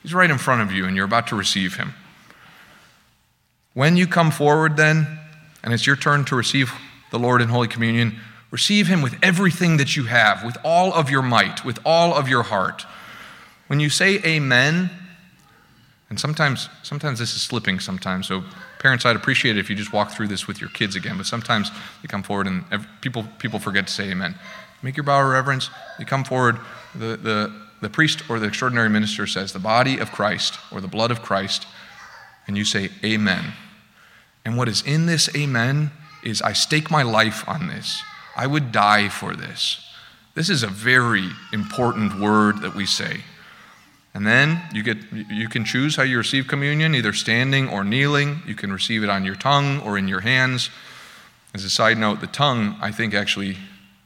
He's 0.03 0.13
right 0.13 0.29
in 0.29 0.37
front 0.37 0.61
of 0.61 0.73
you 0.73 0.85
and 0.85 0.93
you're 0.93 1.05
about 1.05 1.27
to 1.27 1.37
receive 1.37 1.77
Him. 1.77 1.93
When 3.73 3.95
you 3.95 4.07
come 4.07 4.29
forward, 4.29 4.75
then, 4.75 5.07
and 5.63 5.73
it's 5.73 5.87
your 5.87 5.95
turn 5.95 6.25
to 6.25 6.35
receive 6.35 6.73
the 7.11 7.19
Lord 7.19 7.41
in 7.41 7.47
Holy 7.47 7.69
Communion, 7.69 8.19
Receive 8.55 8.87
him 8.87 9.01
with 9.01 9.17
everything 9.21 9.75
that 9.75 9.97
you 9.97 10.05
have, 10.05 10.41
with 10.41 10.55
all 10.63 10.93
of 10.93 11.09
your 11.09 11.21
might, 11.21 11.65
with 11.65 11.77
all 11.83 12.13
of 12.13 12.29
your 12.29 12.43
heart. 12.43 12.85
When 13.67 13.81
you 13.81 13.89
say 13.89 14.21
amen, 14.23 14.89
and 16.09 16.17
sometimes, 16.17 16.69
sometimes 16.81 17.19
this 17.19 17.35
is 17.35 17.41
slipping 17.41 17.81
sometimes, 17.81 18.29
so 18.29 18.45
parents, 18.79 19.05
I'd 19.05 19.17
appreciate 19.17 19.57
it 19.57 19.59
if 19.59 19.69
you 19.69 19.75
just 19.75 19.91
walk 19.91 20.11
through 20.11 20.29
this 20.29 20.47
with 20.47 20.61
your 20.61 20.69
kids 20.69 20.95
again, 20.95 21.17
but 21.17 21.25
sometimes 21.25 21.69
they 22.01 22.07
come 22.07 22.23
forward 22.23 22.47
and 22.47 22.63
people, 23.01 23.25
people 23.39 23.59
forget 23.59 23.87
to 23.87 23.93
say 23.93 24.11
amen. 24.11 24.35
Make 24.81 24.95
your 24.95 25.03
bow 25.03 25.19
of 25.19 25.29
reverence, 25.29 25.69
you 25.99 26.05
come 26.05 26.23
forward, 26.23 26.57
the, 26.93 27.17
the, 27.17 27.61
the 27.81 27.89
priest 27.89 28.23
or 28.29 28.39
the 28.39 28.47
extraordinary 28.47 28.87
minister 28.87 29.27
says, 29.27 29.51
the 29.51 29.59
body 29.59 29.97
of 29.97 30.13
Christ 30.13 30.59
or 30.71 30.79
the 30.79 30.87
blood 30.87 31.11
of 31.11 31.21
Christ, 31.21 31.67
and 32.47 32.57
you 32.57 32.63
say 32.63 32.89
amen. 33.03 33.51
And 34.45 34.55
what 34.55 34.69
is 34.69 34.81
in 34.81 35.07
this 35.07 35.35
amen 35.35 35.91
is 36.23 36.41
I 36.41 36.53
stake 36.53 36.89
my 36.89 37.03
life 37.03 37.43
on 37.49 37.67
this. 37.67 38.01
I 38.35 38.47
would 38.47 38.71
die 38.71 39.09
for 39.09 39.35
this. 39.35 39.81
This 40.33 40.49
is 40.49 40.63
a 40.63 40.67
very 40.67 41.29
important 41.53 42.19
word 42.19 42.61
that 42.61 42.75
we 42.75 42.85
say. 42.85 43.21
And 44.13 44.25
then 44.25 44.61
you 44.73 44.83
get 44.83 44.97
you 45.11 45.49
can 45.49 45.65
choose 45.65 45.95
how 45.95 46.03
you 46.03 46.17
receive 46.17 46.47
communion, 46.47 46.95
either 46.95 47.13
standing 47.13 47.67
or 47.67 47.83
kneeling. 47.83 48.41
You 48.45 48.55
can 48.55 48.71
receive 48.71 49.03
it 49.03 49.09
on 49.09 49.25
your 49.25 49.35
tongue 49.35 49.81
or 49.81 49.97
in 49.97 50.07
your 50.07 50.21
hands. 50.21 50.69
As 51.53 51.63
a 51.63 51.69
side 51.69 51.97
note, 51.97 52.21
the 52.21 52.27
tongue, 52.27 52.77
I 52.81 52.91
think 52.91 53.13
actually 53.13 53.57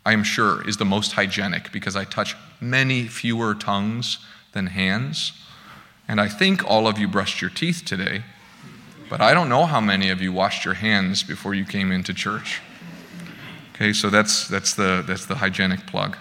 I 0.06 0.14
am 0.14 0.24
sure 0.24 0.68
is 0.68 0.78
the 0.78 0.86
most 0.86 1.14
hygienic 1.14 1.72
because 1.72 1.96
I 1.96 2.06
touch 2.06 2.36
many 2.60 3.08
fewer 3.08 3.54
tongues 3.54 4.20
than 4.54 4.68
hands. 4.68 5.34
And 6.08 6.20
I 6.20 6.28
think 6.28 6.68
all 6.68 6.88
of 6.88 6.98
you 6.98 7.08
brushed 7.08 7.42
your 7.42 7.52
teeth 7.52 7.84
today, 7.86 8.24
but 9.10 9.22
I 9.22 9.36
don't 9.36 9.50
know 9.50 9.66
how 9.66 9.80
many 9.80 10.10
of 10.10 10.22
you 10.22 10.34
washed 10.34 10.66
your 10.66 10.74
hands 10.74 11.22
before 11.22 11.54
you 11.54 11.66
came 11.66 11.92
into 11.92 12.14
church. 12.14 12.62
Okay, 13.80 13.94
so 13.94 14.10
that's, 14.10 14.46
that's, 14.50 14.74
the, 14.74 15.06
that's 15.08 15.26
the 15.26 15.36
hygienic 15.36 15.88
plug. 15.88 16.18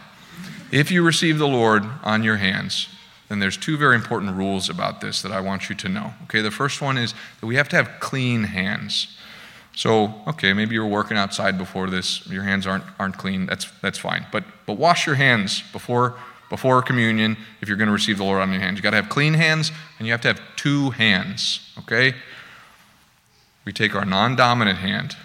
If 0.71 0.93
you 0.93 1.03
receive 1.03 1.39
the 1.39 1.49
Lord 1.49 1.83
on 2.05 2.23
your 2.23 2.37
hands, 2.37 2.89
then 3.29 3.41
there's 3.41 3.57
two 3.57 3.77
very 3.77 3.97
important 3.97 4.37
rules 4.37 4.71
about 4.71 5.01
this 5.01 5.23
that 5.23 5.33
I 5.33 5.41
want 5.41 5.69
you 5.69 5.75
to 5.75 5.89
know. 5.89 6.13
Okay, 6.25 6.41
the 6.41 6.53
first 6.53 6.81
one 6.81 6.97
is 6.97 7.15
that 7.41 7.47
we 7.49 7.57
have 7.57 7.69
to 7.71 7.77
have 7.77 7.99
clean 7.99 8.45
hands. 8.45 9.19
So, 9.75 10.15
okay, 10.29 10.53
maybe 10.53 10.75
you 10.77 10.83
were 10.83 10.89
working 10.89 11.17
outside 11.17 11.59
before 11.59 11.91
this, 11.91 12.25
your 12.29 12.45
hands 12.45 12.65
aren't, 12.65 12.85
aren't 13.01 13.19
clean, 13.19 13.47
that's, 13.47 13.69
that's 13.81 13.99
fine. 13.99 14.25
But, 14.31 14.45
but 14.65 14.75
wash 14.75 15.05
your 15.05 15.17
hands 15.17 15.65
before, 15.73 16.15
before 16.51 16.81
communion 16.81 17.37
if 17.61 17.67
you're 17.67 17.77
going 17.77 17.89
to 17.89 17.93
receive 17.93 18.19
the 18.19 18.25
Lord 18.25 18.41
on 18.41 18.53
your 18.53 18.61
hands. 18.61 18.77
You've 18.77 18.85
got 18.85 18.91
to 18.91 19.03
have 19.03 19.09
clean 19.09 19.35
hands 19.35 19.73
and 19.99 20.07
you 20.07 20.13
have 20.13 20.21
to 20.21 20.29
have 20.29 20.41
two 20.55 20.91
hands, 20.91 21.73
okay? 21.81 22.15
We 23.65 23.73
take 23.73 23.97
our 23.97 24.05
non 24.05 24.37
dominant 24.37 24.79
hand, 24.79 25.17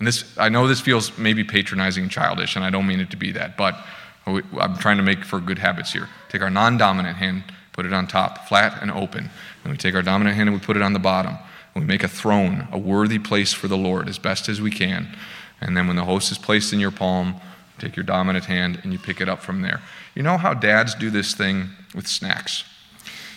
and 0.00 0.08
this, 0.08 0.24
I 0.38 0.48
know 0.48 0.66
this 0.66 0.80
feels 0.80 1.16
maybe 1.18 1.44
patronizing 1.44 2.04
and 2.04 2.10
childish, 2.10 2.56
and 2.56 2.64
I 2.64 2.70
don't 2.70 2.86
mean 2.86 3.00
it 3.00 3.10
to 3.10 3.18
be 3.18 3.32
that, 3.32 3.58
but 3.58 3.78
I'm 4.26 4.76
trying 4.78 4.96
to 4.96 5.02
make 5.02 5.24
for 5.24 5.38
good 5.40 5.58
habits 5.58 5.92
here. 5.92 6.08
Take 6.30 6.40
our 6.40 6.48
non 6.48 6.78
dominant 6.78 7.18
hand, 7.18 7.44
put 7.72 7.84
it 7.84 7.92
on 7.92 8.06
top, 8.06 8.48
flat 8.48 8.80
and 8.80 8.90
open. 8.90 9.30
And 9.62 9.72
we 9.72 9.76
take 9.76 9.94
our 9.94 10.02
dominant 10.02 10.36
hand 10.36 10.48
and 10.48 10.58
we 10.58 10.64
put 10.64 10.76
it 10.76 10.82
on 10.82 10.94
the 10.94 10.98
bottom. 10.98 11.36
And 11.74 11.84
we 11.84 11.86
make 11.86 12.02
a 12.02 12.08
throne, 12.08 12.66
a 12.72 12.78
worthy 12.78 13.18
place 13.18 13.52
for 13.52 13.68
the 13.68 13.76
Lord 13.76 14.08
as 14.08 14.18
best 14.18 14.48
as 14.48 14.60
we 14.60 14.70
can. 14.70 15.14
And 15.60 15.76
then 15.76 15.86
when 15.86 15.96
the 15.96 16.04
host 16.04 16.32
is 16.32 16.38
placed 16.38 16.72
in 16.72 16.80
your 16.80 16.90
palm, 16.90 17.36
take 17.78 17.94
your 17.94 18.04
dominant 18.04 18.46
hand 18.46 18.80
and 18.82 18.92
you 18.92 18.98
pick 18.98 19.20
it 19.20 19.28
up 19.28 19.42
from 19.42 19.60
there. 19.60 19.82
You 20.14 20.22
know 20.22 20.38
how 20.38 20.54
dads 20.54 20.94
do 20.94 21.10
this 21.10 21.34
thing 21.34 21.70
with 21.94 22.06
snacks? 22.06 22.64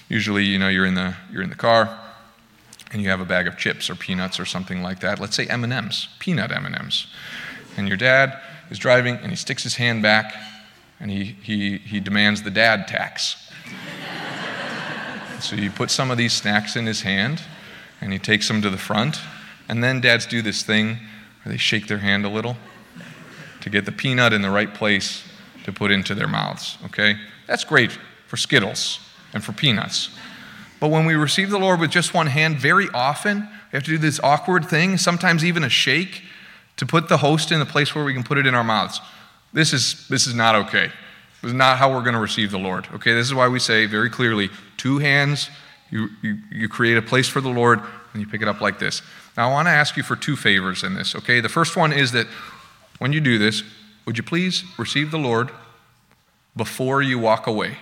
Usually, 0.08 0.46
you 0.46 0.60
know, 0.60 0.70
you're 0.70 0.86
in 0.86 0.96
the, 0.96 1.16
you're 1.32 1.44
in 1.44 1.50
the 1.50 1.56
car, 1.56 2.00
and 2.94 3.02
you 3.02 3.10
have 3.10 3.20
a 3.20 3.26
bag 3.26 3.48
of 3.48 3.58
chips 3.58 3.90
or 3.90 3.96
peanuts 3.96 4.40
or 4.40 4.46
something 4.46 4.84
like 4.84 5.00
that. 5.00 5.20
Let's 5.20 5.36
say 5.36 5.48
M&Ms, 5.48 6.08
peanut 6.20 6.52
M&Ms. 6.52 7.08
And 7.76 7.88
your 7.88 7.98
dad 7.98 8.40
is 8.70 8.78
driving 8.78 9.16
and 9.16 9.32
he 9.32 9.36
sticks 9.36 9.64
his 9.64 9.76
hand 9.76 10.04
back 10.04 10.34
and 11.00 11.10
he, 11.10 11.24
he, 11.24 11.80
he 11.80 12.00
demands 12.00 12.44
the 12.44 12.52
dad 12.52 12.88
tax. 12.88 13.52
so 15.40 15.56
you 15.56 15.72
put 15.72 15.90
some 15.90 16.12
of 16.12 16.18
these 16.18 16.34
snacks 16.34 16.76
in 16.76 16.86
his 16.86 17.02
hand 17.02 17.42
and 18.00 18.14
he 18.14 18.20
takes 18.20 18.48
them 18.48 18.62
to 18.62 18.70
the 18.70 18.78
front. 18.78 19.18
And 19.68 19.84
then 19.84 20.00
dads 20.00 20.28
do 20.28 20.42
this 20.42 20.62
thing 20.62 21.00
where 21.44 21.52
they 21.52 21.58
shake 21.58 21.88
their 21.88 21.98
hand 21.98 22.26
a 22.26 22.30
little 22.30 22.58
to 23.62 23.70
get 23.70 23.86
the 23.86 23.92
peanut 23.92 24.34
in 24.34 24.42
the 24.42 24.52
right 24.52 24.74
place 24.74 25.24
to 25.64 25.72
put 25.72 25.90
into 25.90 26.14
their 26.14 26.28
mouths, 26.28 26.78
okay? 26.86 27.16
That's 27.48 27.64
great 27.64 27.98
for 28.28 28.38
Skittles 28.38 29.00
and 29.34 29.44
for 29.44 29.54
peanuts. 29.54 30.10
But 30.84 30.90
when 30.90 31.06
we 31.06 31.16
receive 31.16 31.50
the 31.50 31.60
Lord 31.60 31.80
with 31.80 31.92
just 31.92 32.14
one 32.14 32.28
hand, 32.28 32.60
very 32.60 32.90
often 32.94 33.40
we 33.40 33.78
have 33.78 33.84
to 33.84 33.92
do 33.92 33.98
this 33.98 34.20
awkward 34.22 34.66
thing, 34.66 34.98
sometimes 34.98 35.46
even 35.46 35.64
a 35.64 35.70
shake, 35.70 36.24
to 36.76 36.86
put 36.86 37.08
the 37.08 37.16
host 37.16 37.54
in 37.54 37.60
the 37.60 37.66
place 37.66 37.96
where 37.96 38.04
we 38.04 38.14
can 38.14 38.22
put 38.22 38.38
it 38.38 38.46
in 38.46 38.54
our 38.54 38.66
mouths. 38.66 39.00
This 39.54 39.72
is, 39.72 40.06
this 40.10 40.28
is 40.28 40.34
not 40.36 40.56
okay. 40.56 40.92
This 41.42 41.52
is 41.52 41.54
not 41.54 41.78
how 41.78 41.90
we're 41.90 42.02
going 42.02 42.16
to 42.16 42.20
receive 42.20 42.52
the 42.52 42.60
Lord. 42.60 42.86
Okay, 42.96 43.14
this 43.14 43.26
is 43.26 43.34
why 43.34 43.48
we 43.48 43.60
say 43.60 43.86
very 43.86 44.10
clearly 44.10 44.50
two 44.76 44.98
hands, 44.98 45.50
you, 45.90 46.10
you, 46.22 46.38
you 46.52 46.68
create 46.68 46.98
a 46.98 47.02
place 47.02 47.30
for 47.30 47.40
the 47.40 47.48
Lord, 47.48 47.80
and 48.12 48.22
you 48.22 48.28
pick 48.28 48.42
it 48.42 48.50
up 48.50 48.60
like 48.60 48.78
this. 48.78 49.02
Now, 49.38 49.48
I 49.48 49.54
want 49.54 49.70
to 49.70 49.72
ask 49.72 49.96
you 49.96 50.04
for 50.04 50.18
two 50.18 50.36
favors 50.36 50.84
in 50.84 50.96
this, 50.96 51.16
okay? 51.16 51.40
The 51.40 51.48
first 51.48 51.78
one 51.78 51.94
is 51.94 52.12
that 52.12 52.28
when 53.00 53.14
you 53.14 53.22
do 53.22 53.38
this, 53.38 53.64
would 54.04 54.18
you 54.18 54.24
please 54.26 54.66
receive 54.78 55.12
the 55.12 55.18
Lord 55.18 55.50
before 56.58 57.02
you 57.02 57.20
walk 57.20 57.48
away? 57.48 57.78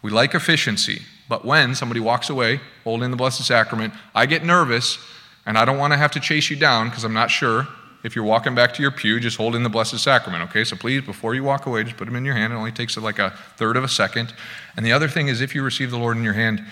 We 0.00 0.12
like 0.12 0.32
efficiency. 0.32 1.02
But 1.28 1.44
when 1.44 1.74
somebody 1.74 2.00
walks 2.00 2.30
away 2.30 2.60
holding 2.84 3.10
the 3.10 3.16
Blessed 3.16 3.44
Sacrament, 3.44 3.92
I 4.14 4.26
get 4.26 4.44
nervous 4.44 4.98
and 5.44 5.56
I 5.58 5.64
don't 5.64 5.78
want 5.78 5.92
to 5.92 5.96
have 5.96 6.10
to 6.12 6.20
chase 6.20 6.50
you 6.50 6.56
down 6.56 6.88
because 6.88 7.04
I'm 7.04 7.14
not 7.14 7.30
sure. 7.30 7.68
If 8.04 8.14
you're 8.14 8.24
walking 8.24 8.54
back 8.54 8.74
to 8.74 8.82
your 8.82 8.92
pew, 8.92 9.18
just 9.18 9.36
holding 9.36 9.64
the 9.64 9.68
Blessed 9.68 9.98
Sacrament, 9.98 10.48
okay? 10.50 10.62
So 10.62 10.76
please, 10.76 11.02
before 11.02 11.34
you 11.34 11.42
walk 11.42 11.66
away, 11.66 11.82
just 11.82 11.96
put 11.96 12.04
them 12.04 12.14
in 12.14 12.24
your 12.24 12.34
hand. 12.34 12.52
It 12.52 12.56
only 12.56 12.70
takes 12.70 12.96
like 12.96 13.18
a 13.18 13.30
third 13.56 13.76
of 13.76 13.82
a 13.82 13.88
second. 13.88 14.32
And 14.76 14.86
the 14.86 14.92
other 14.92 15.08
thing 15.08 15.28
is, 15.28 15.40
if 15.40 15.54
you 15.54 15.62
receive 15.62 15.90
the 15.90 15.98
Lord 15.98 16.16
in 16.16 16.22
your 16.22 16.34
hand, 16.34 16.64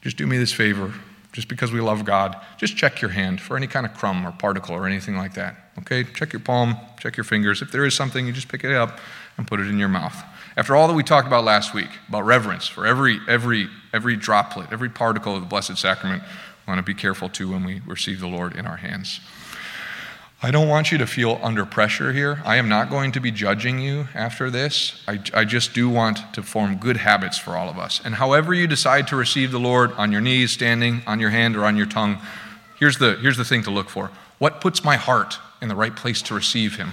just 0.00 0.16
do 0.16 0.26
me 0.26 0.38
this 0.38 0.52
favor. 0.52 0.94
Just 1.32 1.48
because 1.48 1.72
we 1.72 1.80
love 1.80 2.04
God, 2.04 2.36
just 2.56 2.76
check 2.76 3.02
your 3.02 3.10
hand 3.10 3.40
for 3.40 3.56
any 3.56 3.66
kind 3.66 3.84
of 3.84 3.92
crumb 3.92 4.24
or 4.24 4.30
particle 4.32 4.74
or 4.74 4.86
anything 4.86 5.16
like 5.16 5.34
that. 5.34 5.56
Okay? 5.80 6.04
Check 6.04 6.32
your 6.32 6.40
palm, 6.40 6.76
check 6.98 7.16
your 7.16 7.24
fingers. 7.24 7.60
If 7.60 7.72
there 7.72 7.84
is 7.84 7.94
something, 7.94 8.26
you 8.26 8.32
just 8.32 8.48
pick 8.48 8.64
it 8.64 8.72
up 8.72 9.00
and 9.36 9.46
put 9.46 9.60
it 9.60 9.66
in 9.66 9.78
your 9.78 9.88
mouth. 9.88 10.16
After 10.56 10.76
all 10.76 10.86
that 10.86 10.94
we 10.94 11.02
talked 11.02 11.26
about 11.26 11.44
last 11.44 11.74
week, 11.74 11.88
about 12.08 12.24
reverence 12.24 12.68
for 12.68 12.86
every, 12.86 13.18
every, 13.28 13.68
every 13.92 14.16
droplet, 14.16 14.68
every 14.72 14.88
particle 14.88 15.34
of 15.34 15.40
the 15.40 15.46
Blessed 15.46 15.76
Sacrament, 15.76 16.22
we 16.22 16.70
want 16.70 16.78
to 16.78 16.84
be 16.84 16.94
careful 16.94 17.28
too 17.28 17.50
when 17.50 17.64
we 17.64 17.80
receive 17.86 18.20
the 18.20 18.28
Lord 18.28 18.54
in 18.54 18.66
our 18.66 18.76
hands. 18.76 19.20
I 20.42 20.50
don't 20.50 20.68
want 20.68 20.92
you 20.92 20.98
to 20.98 21.06
feel 21.06 21.40
under 21.42 21.64
pressure 21.64 22.12
here. 22.12 22.42
I 22.44 22.56
am 22.56 22.68
not 22.68 22.90
going 22.90 23.12
to 23.12 23.20
be 23.20 23.30
judging 23.30 23.80
you 23.80 24.08
after 24.14 24.50
this. 24.50 25.02
I, 25.08 25.18
I, 25.32 25.44
just 25.44 25.72
do 25.72 25.88
want 25.88 26.34
to 26.34 26.42
form 26.42 26.76
good 26.76 26.98
habits 26.98 27.38
for 27.38 27.56
all 27.56 27.70
of 27.70 27.78
us. 27.78 28.00
And 28.04 28.14
however 28.14 28.52
you 28.52 28.66
decide 28.66 29.08
to 29.08 29.16
receive 29.16 29.52
the 29.52 29.58
Lord, 29.58 29.92
on 29.92 30.12
your 30.12 30.20
knees, 30.20 30.52
standing, 30.52 31.02
on 31.06 31.18
your 31.18 31.30
hand, 31.30 31.56
or 31.56 31.64
on 31.64 31.78
your 31.78 31.86
tongue, 31.86 32.18
here's 32.78 32.98
the, 32.98 33.16
here's 33.16 33.38
the 33.38 33.44
thing 33.44 33.62
to 33.62 33.70
look 33.70 33.88
for. 33.88 34.10
What 34.38 34.60
puts 34.60 34.84
my 34.84 34.96
heart 34.96 35.38
in 35.62 35.68
the 35.68 35.74
right 35.74 35.96
place 35.96 36.20
to 36.22 36.34
receive 36.34 36.76
Him? 36.76 36.92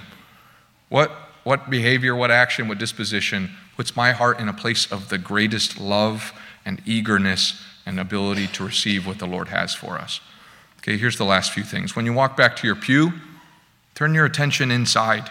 What 0.87 1.11
what 1.43 1.69
behavior, 1.69 2.15
what 2.15 2.31
action, 2.31 2.67
what 2.67 2.77
disposition 2.77 3.49
puts 3.75 3.95
my 3.95 4.11
heart 4.11 4.39
in 4.39 4.47
a 4.47 4.53
place 4.53 4.91
of 4.91 5.09
the 5.09 5.17
greatest 5.17 5.79
love 5.79 6.33
and 6.65 6.81
eagerness 6.85 7.61
and 7.85 7.99
ability 7.99 8.47
to 8.47 8.63
receive 8.63 9.07
what 9.07 9.19
the 9.19 9.25
Lord 9.25 9.47
has 9.47 9.73
for 9.73 9.97
us. 9.97 10.21
Okay, 10.79 10.97
here's 10.97 11.17
the 11.17 11.25
last 11.25 11.51
few 11.51 11.63
things. 11.63 11.95
When 11.95 12.05
you 12.05 12.13
walk 12.13 12.37
back 12.37 12.55
to 12.57 12.67
your 12.67 12.75
pew, 12.75 13.13
turn 13.95 14.13
your 14.13 14.25
attention 14.25 14.71
inside. 14.71 15.29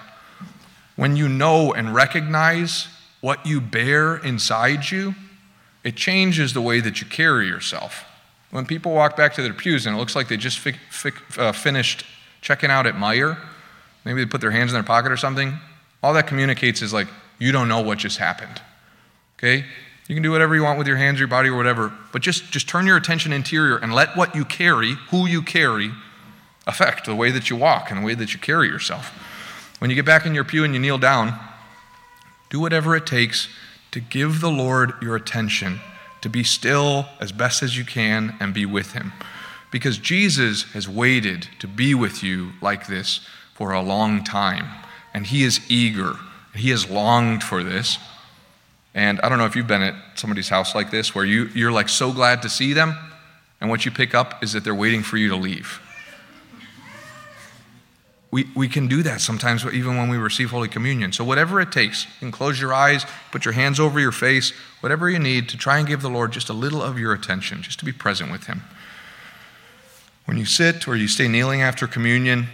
When 0.97 1.17
you 1.17 1.29
know 1.29 1.73
and 1.73 1.95
recognize 1.95 2.88
what 3.21 3.45
you 3.47 3.61
bear 3.61 4.17
inside 4.17 4.90
you, 4.90 5.14
it 5.85 5.97
changes 5.97 6.52
the 6.52 6.61
way 6.61 6.81
that 6.81 7.00
you 7.00 7.07
carry 7.07 7.47
yourself. 7.47 8.05
When 8.50 8.67
people 8.67 8.93
walk 8.93 9.17
back 9.17 9.35
to 9.35 9.43
their 9.43 9.55
pews 9.55 9.87
and 9.87 9.95
it 9.95 9.99
looks 9.99 10.17
like 10.17 10.29
they 10.29 10.37
just 10.37 10.59
fi- 10.59 10.79
fi- 10.90 11.12
uh, 11.38 11.52
finished 11.52 12.05
checking 12.40 12.71
out 12.71 12.87
at 12.87 12.95
Meijer, 12.95 13.38
maybe 14.05 14.25
they 14.25 14.29
put 14.29 14.40
their 14.40 14.50
hands 14.50 14.73
in 14.73 14.75
their 14.75 14.83
pocket 14.83 15.12
or 15.12 15.17
something, 15.17 15.59
all 16.02 16.14
that 16.14 16.26
communicates 16.26 16.83
is 16.83 16.92
like, 16.92 17.09
you 17.38 17.52
don't 17.52 17.69
know 17.69 17.80
what 17.80 17.99
just 17.99 18.19
happened. 18.19 18.61
Okay? 19.38 19.64
You 20.09 20.14
can 20.14 20.23
do 20.23 20.30
whatever 20.30 20.54
you 20.54 20.62
want 20.62 20.78
with 20.78 20.87
your 20.87 20.97
hands, 20.97 21.19
your 21.19 21.28
body, 21.28 21.49
or 21.49 21.57
whatever, 21.57 21.92
but 22.12 22.21
just, 22.23 22.50
just 22.50 22.69
turn 22.69 22.87
your 22.87 22.97
attention 22.97 23.33
interior 23.33 23.76
and 23.76 23.95
let 23.95 24.16
what 24.16 24.35
you 24.35 24.45
carry, 24.45 24.95
who 25.11 25.26
you 25.26 25.42
carry, 25.42 25.90
affect 26.66 27.07
the 27.07 27.14
way 27.14 27.30
that 27.30 27.49
you 27.49 27.57
walk 27.57 27.90
and 27.90 28.00
the 28.00 28.07
way 28.07 28.14
that 28.14 28.35
you 28.35 28.40
carry 28.40 28.69
yourself. 28.69 29.09
When 29.78 29.88
you 29.88 29.97
get 29.97 30.04
back 30.04 30.26
in 30.26 30.35
your 30.35 30.45
pew 30.45 30.64
and 30.64 30.75
you 30.75 30.80
kneel 30.80 30.99
down, 30.99 31.38
do 32.50 32.61
whatever 32.61 32.97
it 32.97 33.07
takes 33.07 33.49
to 33.92 34.00
give 34.00 34.40
the 34.40 34.50
Lord 34.50 34.92
your 35.00 35.16
attention, 35.16 35.80
to 36.21 36.28
be 36.28 36.45
still 36.45 37.07
as 37.21 37.33
best 37.33 37.62
as 37.62 37.78
you 37.78 37.85
can 37.85 38.37
and 38.40 38.52
be 38.52 38.66
with 38.66 38.92
Him. 38.92 39.12
Because 39.71 39.99
Jesus 39.99 40.64
has 40.73 40.88
waited 40.88 41.49
to 41.61 41.66
be 41.66 41.95
with 41.95 42.23
you 42.23 42.52
like 42.61 42.88
this 42.88 43.21
for 43.54 43.73
a 43.73 43.80
long 43.80 44.25
time 44.25 44.69
and 45.14 45.26
he 45.26 45.43
is 45.45 45.61
eager. 45.69 46.17
He 46.55 46.71
has 46.71 46.88
longed 46.88 47.43
for 47.43 47.62
this. 47.62 47.99
And 48.95 49.21
I 49.21 49.29
don't 49.29 49.38
know 49.38 49.47
if 49.47 49.55
you've 49.55 49.67
been 49.67 49.83
at 49.83 49.95
somebody's 50.17 50.49
house 50.49 50.75
like 50.75 50.90
this 50.90 51.14
where 51.14 51.25
you, 51.25 51.47
you're 51.55 51.73
like 51.73 51.88
so 51.88 52.12
glad 52.12 52.43
to 52.43 52.49
see 52.49 52.73
them, 52.73 52.97
and 53.61 53.71
what 53.71 53.85
you 53.85 53.90
pick 53.90 54.14
up 54.14 54.43
is 54.43 54.52
that 54.52 54.64
they're 54.64 54.75
waiting 54.75 55.02
for 55.02 55.17
you 55.17 55.29
to 55.29 55.37
leave. 55.37 55.81
we, 58.31 58.49
we 58.57 58.69
can 58.69 58.88
do 58.88 59.02
that 59.02 59.21
sometimes, 59.21 59.64
even 59.67 59.97
when 59.97 60.09
we 60.09 60.17
receive 60.17 60.50
Holy 60.50 60.69
Communion. 60.69 61.12
So, 61.12 61.25
whatever 61.25 61.61
it 61.61 61.71
takes, 61.71 62.05
you 62.05 62.11
can 62.21 62.33
close 62.33 62.61
your 62.61 62.73
eyes, 62.73 63.05
put 63.31 63.45
your 63.45 63.52
hands 63.52 63.79
over 63.79 64.00
your 64.00 64.12
face, 64.12 64.52
whatever 64.81 65.09
you 65.09 65.19
need 65.19 65.49
to 65.50 65.57
try 65.57 65.79
and 65.79 65.87
give 65.87 66.02
the 66.02 66.11
Lord 66.11 66.33
just 66.33 66.49
a 66.49 66.52
little 66.55 66.83
of 66.83 66.99
your 66.99 67.12
attention, 67.12 67.62
just 67.62 67.79
to 67.81 67.85
be 67.85 67.93
present 67.93 68.33
with 68.33 68.47
Him. 68.47 68.62
When 70.25 70.38
you 70.38 70.47
sit 70.47 70.88
or 70.88 70.97
you 70.97 71.09
stay 71.09 71.29
kneeling 71.29 71.61
after 71.61 71.87
communion, 71.87 72.47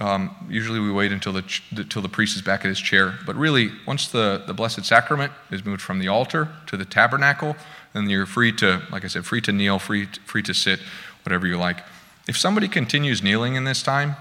um, 0.00 0.34
usually 0.48 0.80
we 0.80 0.90
wait 0.90 1.12
until 1.12 1.32
the, 1.32 1.44
until 1.76 2.02
the 2.02 2.08
priest 2.08 2.36
is 2.36 2.42
back 2.42 2.60
at 2.64 2.68
his 2.68 2.80
chair. 2.80 3.14
But 3.24 3.36
really, 3.36 3.70
once 3.86 4.08
the, 4.08 4.42
the 4.46 4.54
Blessed 4.54 4.84
Sacrament 4.84 5.32
is 5.50 5.64
moved 5.64 5.80
from 5.80 6.00
the 6.00 6.08
altar 6.08 6.48
to 6.66 6.76
the 6.76 6.84
tabernacle, 6.84 7.56
then 7.92 8.10
you're 8.10 8.26
free 8.26 8.52
to, 8.52 8.82
like 8.90 9.04
I 9.04 9.08
said, 9.08 9.24
free 9.24 9.40
to 9.42 9.52
kneel, 9.52 9.78
free, 9.78 10.06
free 10.26 10.42
to 10.42 10.52
sit, 10.52 10.80
whatever 11.24 11.46
you 11.46 11.56
like. 11.56 11.78
If 12.26 12.36
somebody 12.36 12.68
continues 12.68 13.22
kneeling 13.22 13.54
in 13.54 13.64
this 13.64 13.82
time, 13.82 14.16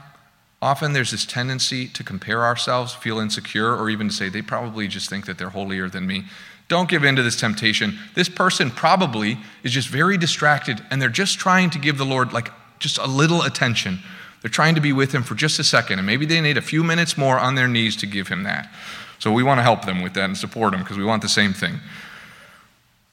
often 0.61 0.93
there's 0.93 1.11
this 1.11 1.25
tendency 1.25 1.87
to 1.87 2.03
compare 2.03 2.43
ourselves, 2.43 2.93
feel 2.93 3.19
insecure, 3.19 3.75
or 3.75 3.89
even 3.89 4.09
to 4.09 4.13
say 4.13 4.29
they 4.29 4.41
probably 4.41 4.87
just 4.87 5.09
think 5.09 5.25
that 5.25 5.37
they're 5.37 5.49
holier 5.49 5.89
than 5.89 6.05
me. 6.05 6.25
Don't 6.67 6.87
give 6.87 7.03
in 7.03 7.15
to 7.15 7.23
this 7.23 7.35
temptation. 7.35 7.97
This 8.13 8.29
person 8.29 8.69
probably 8.69 9.37
is 9.63 9.71
just 9.71 9.89
very 9.89 10.17
distracted 10.17 10.81
and 10.89 11.01
they're 11.01 11.09
just 11.09 11.39
trying 11.39 11.69
to 11.71 11.79
give 11.79 11.97
the 11.97 12.05
Lord 12.05 12.31
like 12.31 12.49
just 12.79 12.97
a 12.97 13.07
little 13.07 13.41
attention. 13.41 13.99
They're 14.43 14.51
trying 14.51 14.75
to 14.75 14.81
be 14.81 14.91
with 14.91 15.15
him 15.15 15.23
for 15.23 15.35
just 15.35 15.57
a 15.57 15.63
second, 15.63 15.99
and 15.99 16.05
maybe 16.05 16.25
they 16.25 16.41
need 16.41 16.57
a 16.57 16.61
few 16.61 16.83
minutes 16.83 17.17
more 17.17 17.39
on 17.39 17.55
their 17.55 17.67
knees 17.67 17.95
to 17.95 18.05
give 18.05 18.27
him 18.27 18.43
that. 18.43 18.69
So 19.17 19.31
we 19.31 19.41
want 19.41 19.59
to 19.59 19.63
help 19.63 19.85
them 19.85 20.01
with 20.01 20.13
that 20.15 20.25
and 20.25 20.37
support 20.37 20.73
them 20.73 20.81
because 20.81 20.97
we 20.97 21.05
want 21.05 21.21
the 21.21 21.29
same 21.29 21.53
thing. 21.53 21.79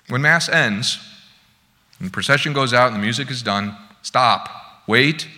When 0.08 0.22
Mass 0.22 0.48
ends, 0.48 0.98
and 2.00 2.08
the 2.08 2.12
procession 2.12 2.52
goes 2.52 2.74
out 2.74 2.88
and 2.88 2.96
the 2.96 3.00
music 3.00 3.30
is 3.30 3.42
done, 3.42 3.76
stop, 4.02 4.48
wait, 4.88 5.28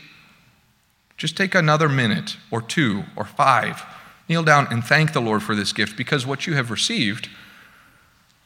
just 1.18 1.36
take 1.36 1.54
another 1.54 1.90
minute 1.90 2.38
or 2.50 2.62
two 2.62 3.04
or 3.14 3.26
five. 3.26 3.84
Kneel 4.30 4.44
down 4.44 4.66
and 4.70 4.82
thank 4.82 5.12
the 5.12 5.20
Lord 5.20 5.42
for 5.42 5.54
this 5.54 5.74
gift 5.74 5.94
because 5.96 6.24
what 6.24 6.46
you 6.46 6.54
have 6.54 6.70
received, 6.70 7.28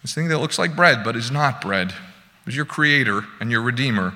this 0.03 0.15
thing 0.15 0.27
that 0.29 0.41
looks 0.41 0.59
like 0.59 0.75
bread 0.75 1.05
but 1.05 1.15
is 1.15 1.31
not 1.31 1.61
bread, 1.61 1.95
is 2.45 2.57
your 2.57 2.65
Creator 2.65 3.25
and 3.39 3.53
your 3.53 3.63
Redeemer. 3.63 4.15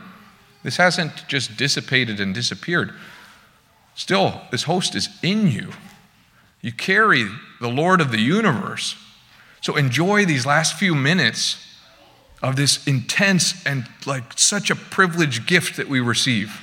This 0.65 0.79
hasn't 0.79 1.29
just 1.29 1.57
dissipated 1.57 2.19
and 2.19 2.35
disappeared. 2.35 2.93
Still, 4.01 4.41
this 4.51 4.63
host 4.63 4.95
is 4.95 5.11
in 5.23 5.47
you. 5.47 5.73
You 6.63 6.73
carry 6.73 7.27
the 7.61 7.69
Lord 7.69 8.01
of 8.01 8.11
the 8.11 8.19
universe. 8.19 8.97
So 9.61 9.77
enjoy 9.77 10.25
these 10.25 10.47
last 10.47 10.79
few 10.79 10.95
minutes 10.95 11.63
of 12.43 12.57
this 12.57 12.87
intense 12.87 13.63
and 13.67 13.87
like 14.07 14.39
such 14.39 14.71
a 14.71 14.75
privileged 14.75 15.47
gift 15.47 15.77
that 15.77 15.87
we 15.87 16.01
receive. 16.01 16.63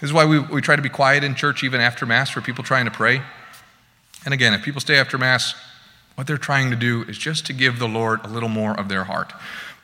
This 0.00 0.08
is 0.08 0.14
why 0.14 0.24
we, 0.24 0.38
we 0.38 0.62
try 0.62 0.76
to 0.76 0.82
be 0.82 0.88
quiet 0.88 1.24
in 1.24 1.34
church 1.34 1.62
even 1.62 1.82
after 1.82 2.06
Mass 2.06 2.30
for 2.30 2.40
people 2.40 2.64
trying 2.64 2.86
to 2.86 2.90
pray. 2.90 3.20
And 4.24 4.32
again, 4.32 4.54
if 4.54 4.62
people 4.62 4.80
stay 4.80 4.96
after 4.96 5.18
Mass, 5.18 5.54
what 6.14 6.26
they're 6.26 6.38
trying 6.38 6.70
to 6.70 6.76
do 6.76 7.02
is 7.02 7.18
just 7.18 7.44
to 7.46 7.52
give 7.52 7.78
the 7.78 7.86
Lord 7.86 8.24
a 8.24 8.28
little 8.28 8.48
more 8.48 8.72
of 8.80 8.88
their 8.88 9.04
heart. 9.04 9.34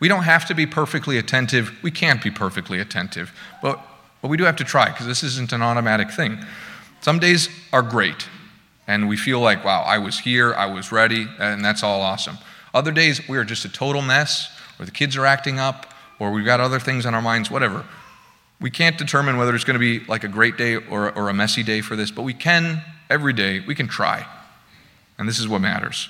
We 0.01 0.09
don't 0.09 0.25
have 0.25 0.47
to 0.47 0.55
be 0.55 0.65
perfectly 0.65 1.19
attentive. 1.19 1.79
We 1.83 1.91
can't 1.91 2.23
be 2.23 2.31
perfectly 2.31 2.81
attentive. 2.81 3.31
But, 3.61 3.85
but 4.21 4.29
we 4.29 4.37
do 4.37 4.45
have 4.45 4.57
to 4.57 4.65
try 4.65 4.87
because 4.91 5.07
this 5.07 5.23
isn't 5.23 5.53
an 5.53 5.63
automatic 5.63 6.11
thing. 6.11 6.39
Some 7.01 7.19
days 7.19 7.49
are 7.73 7.83
great, 7.83 8.29
and 8.87 9.09
we 9.09 9.17
feel 9.17 9.41
like, 9.41 9.65
wow, 9.65 9.83
I 9.83 9.99
was 9.99 10.19
here, 10.19 10.55
I 10.55 10.67
was 10.67 10.91
ready, 10.91 11.27
and 11.39 11.65
that's 11.65 11.83
all 11.83 12.01
awesome. 12.01 12.39
Other 12.75 12.91
days, 12.91 13.27
we 13.29 13.39
are 13.39 13.45
just 13.45 13.65
a 13.65 13.69
total 13.69 14.03
mess, 14.03 14.51
or 14.79 14.85
the 14.85 14.91
kids 14.91 15.17
are 15.17 15.27
acting 15.27 15.59
up, 15.59 15.93
or 16.19 16.31
we've 16.33 16.45
got 16.45 16.61
other 16.61 16.81
things 16.81 17.07
on 17.07 17.15
our 17.15 17.23
minds, 17.23 17.51
whatever. 17.51 17.85
We 18.61 18.71
can't 18.71 18.99
determine 18.99 19.37
whether 19.37 19.55
it's 19.55 19.65
going 19.65 19.81
to 19.81 20.01
be 20.01 20.05
like 20.07 20.25
a 20.25 20.29
great 20.29 20.57
day 20.57 20.75
or, 20.75 21.17
or 21.17 21.29
a 21.29 21.35
messy 21.35 21.63
day 21.63 21.81
for 21.81 21.95
this, 21.95 22.11
but 22.11 22.23
we 22.23 22.35
can, 22.35 22.83
every 23.09 23.33
day, 23.33 23.61
we 23.61 23.75
can 23.75 23.87
try. 23.87 24.27
And 25.19 25.29
this 25.29 25.39
is 25.39 25.49
what 25.49 25.61
matters. 25.61 26.09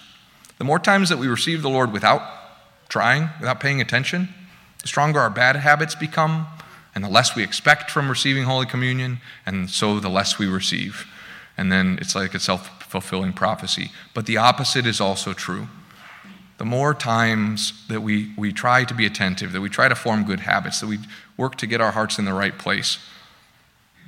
The 0.56 0.64
more 0.64 0.78
times 0.78 1.08
that 1.10 1.18
we 1.18 1.28
receive 1.28 1.62
the 1.62 1.70
Lord 1.70 1.92
without 1.92 2.22
trying, 2.88 3.28
without 3.38 3.60
paying 3.60 3.80
attention, 3.80 4.28
the 4.82 4.88
stronger 4.88 5.20
our 5.20 5.30
bad 5.30 5.56
habits 5.56 5.94
become, 5.94 6.46
and 6.94 7.04
the 7.04 7.08
less 7.08 7.36
we 7.36 7.42
expect 7.42 7.90
from 7.90 8.08
receiving 8.08 8.44
Holy 8.44 8.66
Communion, 8.66 9.20
and 9.46 9.70
so 9.70 10.00
the 10.00 10.08
less 10.08 10.38
we 10.38 10.46
receive. 10.46 11.06
And 11.56 11.70
then 11.72 11.98
it's 12.00 12.14
like 12.14 12.34
a 12.34 12.40
self 12.40 12.82
fulfilling 12.82 13.32
prophecy. 13.32 13.90
But 14.14 14.26
the 14.26 14.36
opposite 14.36 14.86
is 14.86 15.00
also 15.00 15.32
true. 15.32 15.68
The 16.58 16.64
more 16.64 16.94
times 16.94 17.86
that 17.88 18.00
we, 18.00 18.32
we 18.36 18.52
try 18.52 18.84
to 18.84 18.94
be 18.94 19.06
attentive, 19.06 19.52
that 19.52 19.60
we 19.60 19.68
try 19.68 19.88
to 19.88 19.94
form 19.94 20.24
good 20.24 20.40
habits, 20.40 20.80
that 20.80 20.86
we 20.88 20.98
work 21.36 21.56
to 21.56 21.66
get 21.66 21.80
our 21.80 21.92
hearts 21.92 22.18
in 22.18 22.24
the 22.24 22.32
right 22.32 22.56
place, 22.58 22.98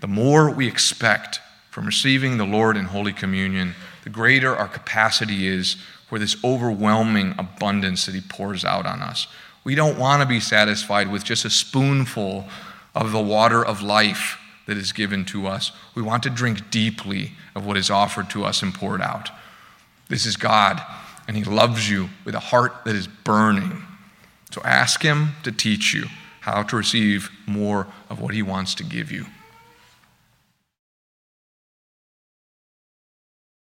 the 0.00 0.08
more 0.08 0.50
we 0.50 0.66
expect 0.66 1.40
from 1.70 1.86
receiving 1.86 2.38
the 2.38 2.44
Lord 2.44 2.76
in 2.76 2.86
Holy 2.86 3.12
Communion, 3.12 3.74
the 4.02 4.10
greater 4.10 4.56
our 4.56 4.66
capacity 4.66 5.46
is 5.46 5.76
for 6.08 6.18
this 6.18 6.42
overwhelming 6.42 7.34
abundance 7.38 8.06
that 8.06 8.14
He 8.14 8.20
pours 8.20 8.64
out 8.64 8.86
on 8.86 9.00
us. 9.00 9.28
We 9.62 9.74
don't 9.76 9.98
want 9.98 10.22
to 10.22 10.26
be 10.26 10.40
satisfied 10.40 11.12
with 11.12 11.22
just 11.22 11.44
a 11.44 11.50
spoonful 11.50 12.46
of 12.94 13.12
the 13.12 13.22
water 13.22 13.64
of 13.64 13.82
life 13.82 14.38
that 14.66 14.76
is 14.76 14.92
given 14.92 15.24
to 15.26 15.46
us. 15.46 15.72
We 15.94 16.02
want 16.02 16.22
to 16.24 16.30
drink 16.30 16.70
deeply 16.70 17.32
of 17.54 17.66
what 17.66 17.76
is 17.76 17.90
offered 17.90 18.30
to 18.30 18.44
us 18.44 18.62
and 18.62 18.74
poured 18.74 19.02
out. 19.02 19.30
This 20.08 20.26
is 20.26 20.36
God, 20.36 20.80
and 21.26 21.36
He 21.36 21.44
loves 21.44 21.88
you 21.90 22.10
with 22.24 22.34
a 22.34 22.40
heart 22.40 22.84
that 22.84 22.94
is 22.94 23.06
burning. 23.06 23.82
So 24.50 24.60
ask 24.64 25.02
Him 25.02 25.30
to 25.42 25.52
teach 25.52 25.94
you 25.94 26.06
how 26.40 26.62
to 26.64 26.76
receive 26.76 27.30
more 27.46 27.86
of 28.08 28.20
what 28.20 28.34
He 28.34 28.42
wants 28.42 28.74
to 28.76 28.84
give 28.84 29.10
you. 29.10 29.26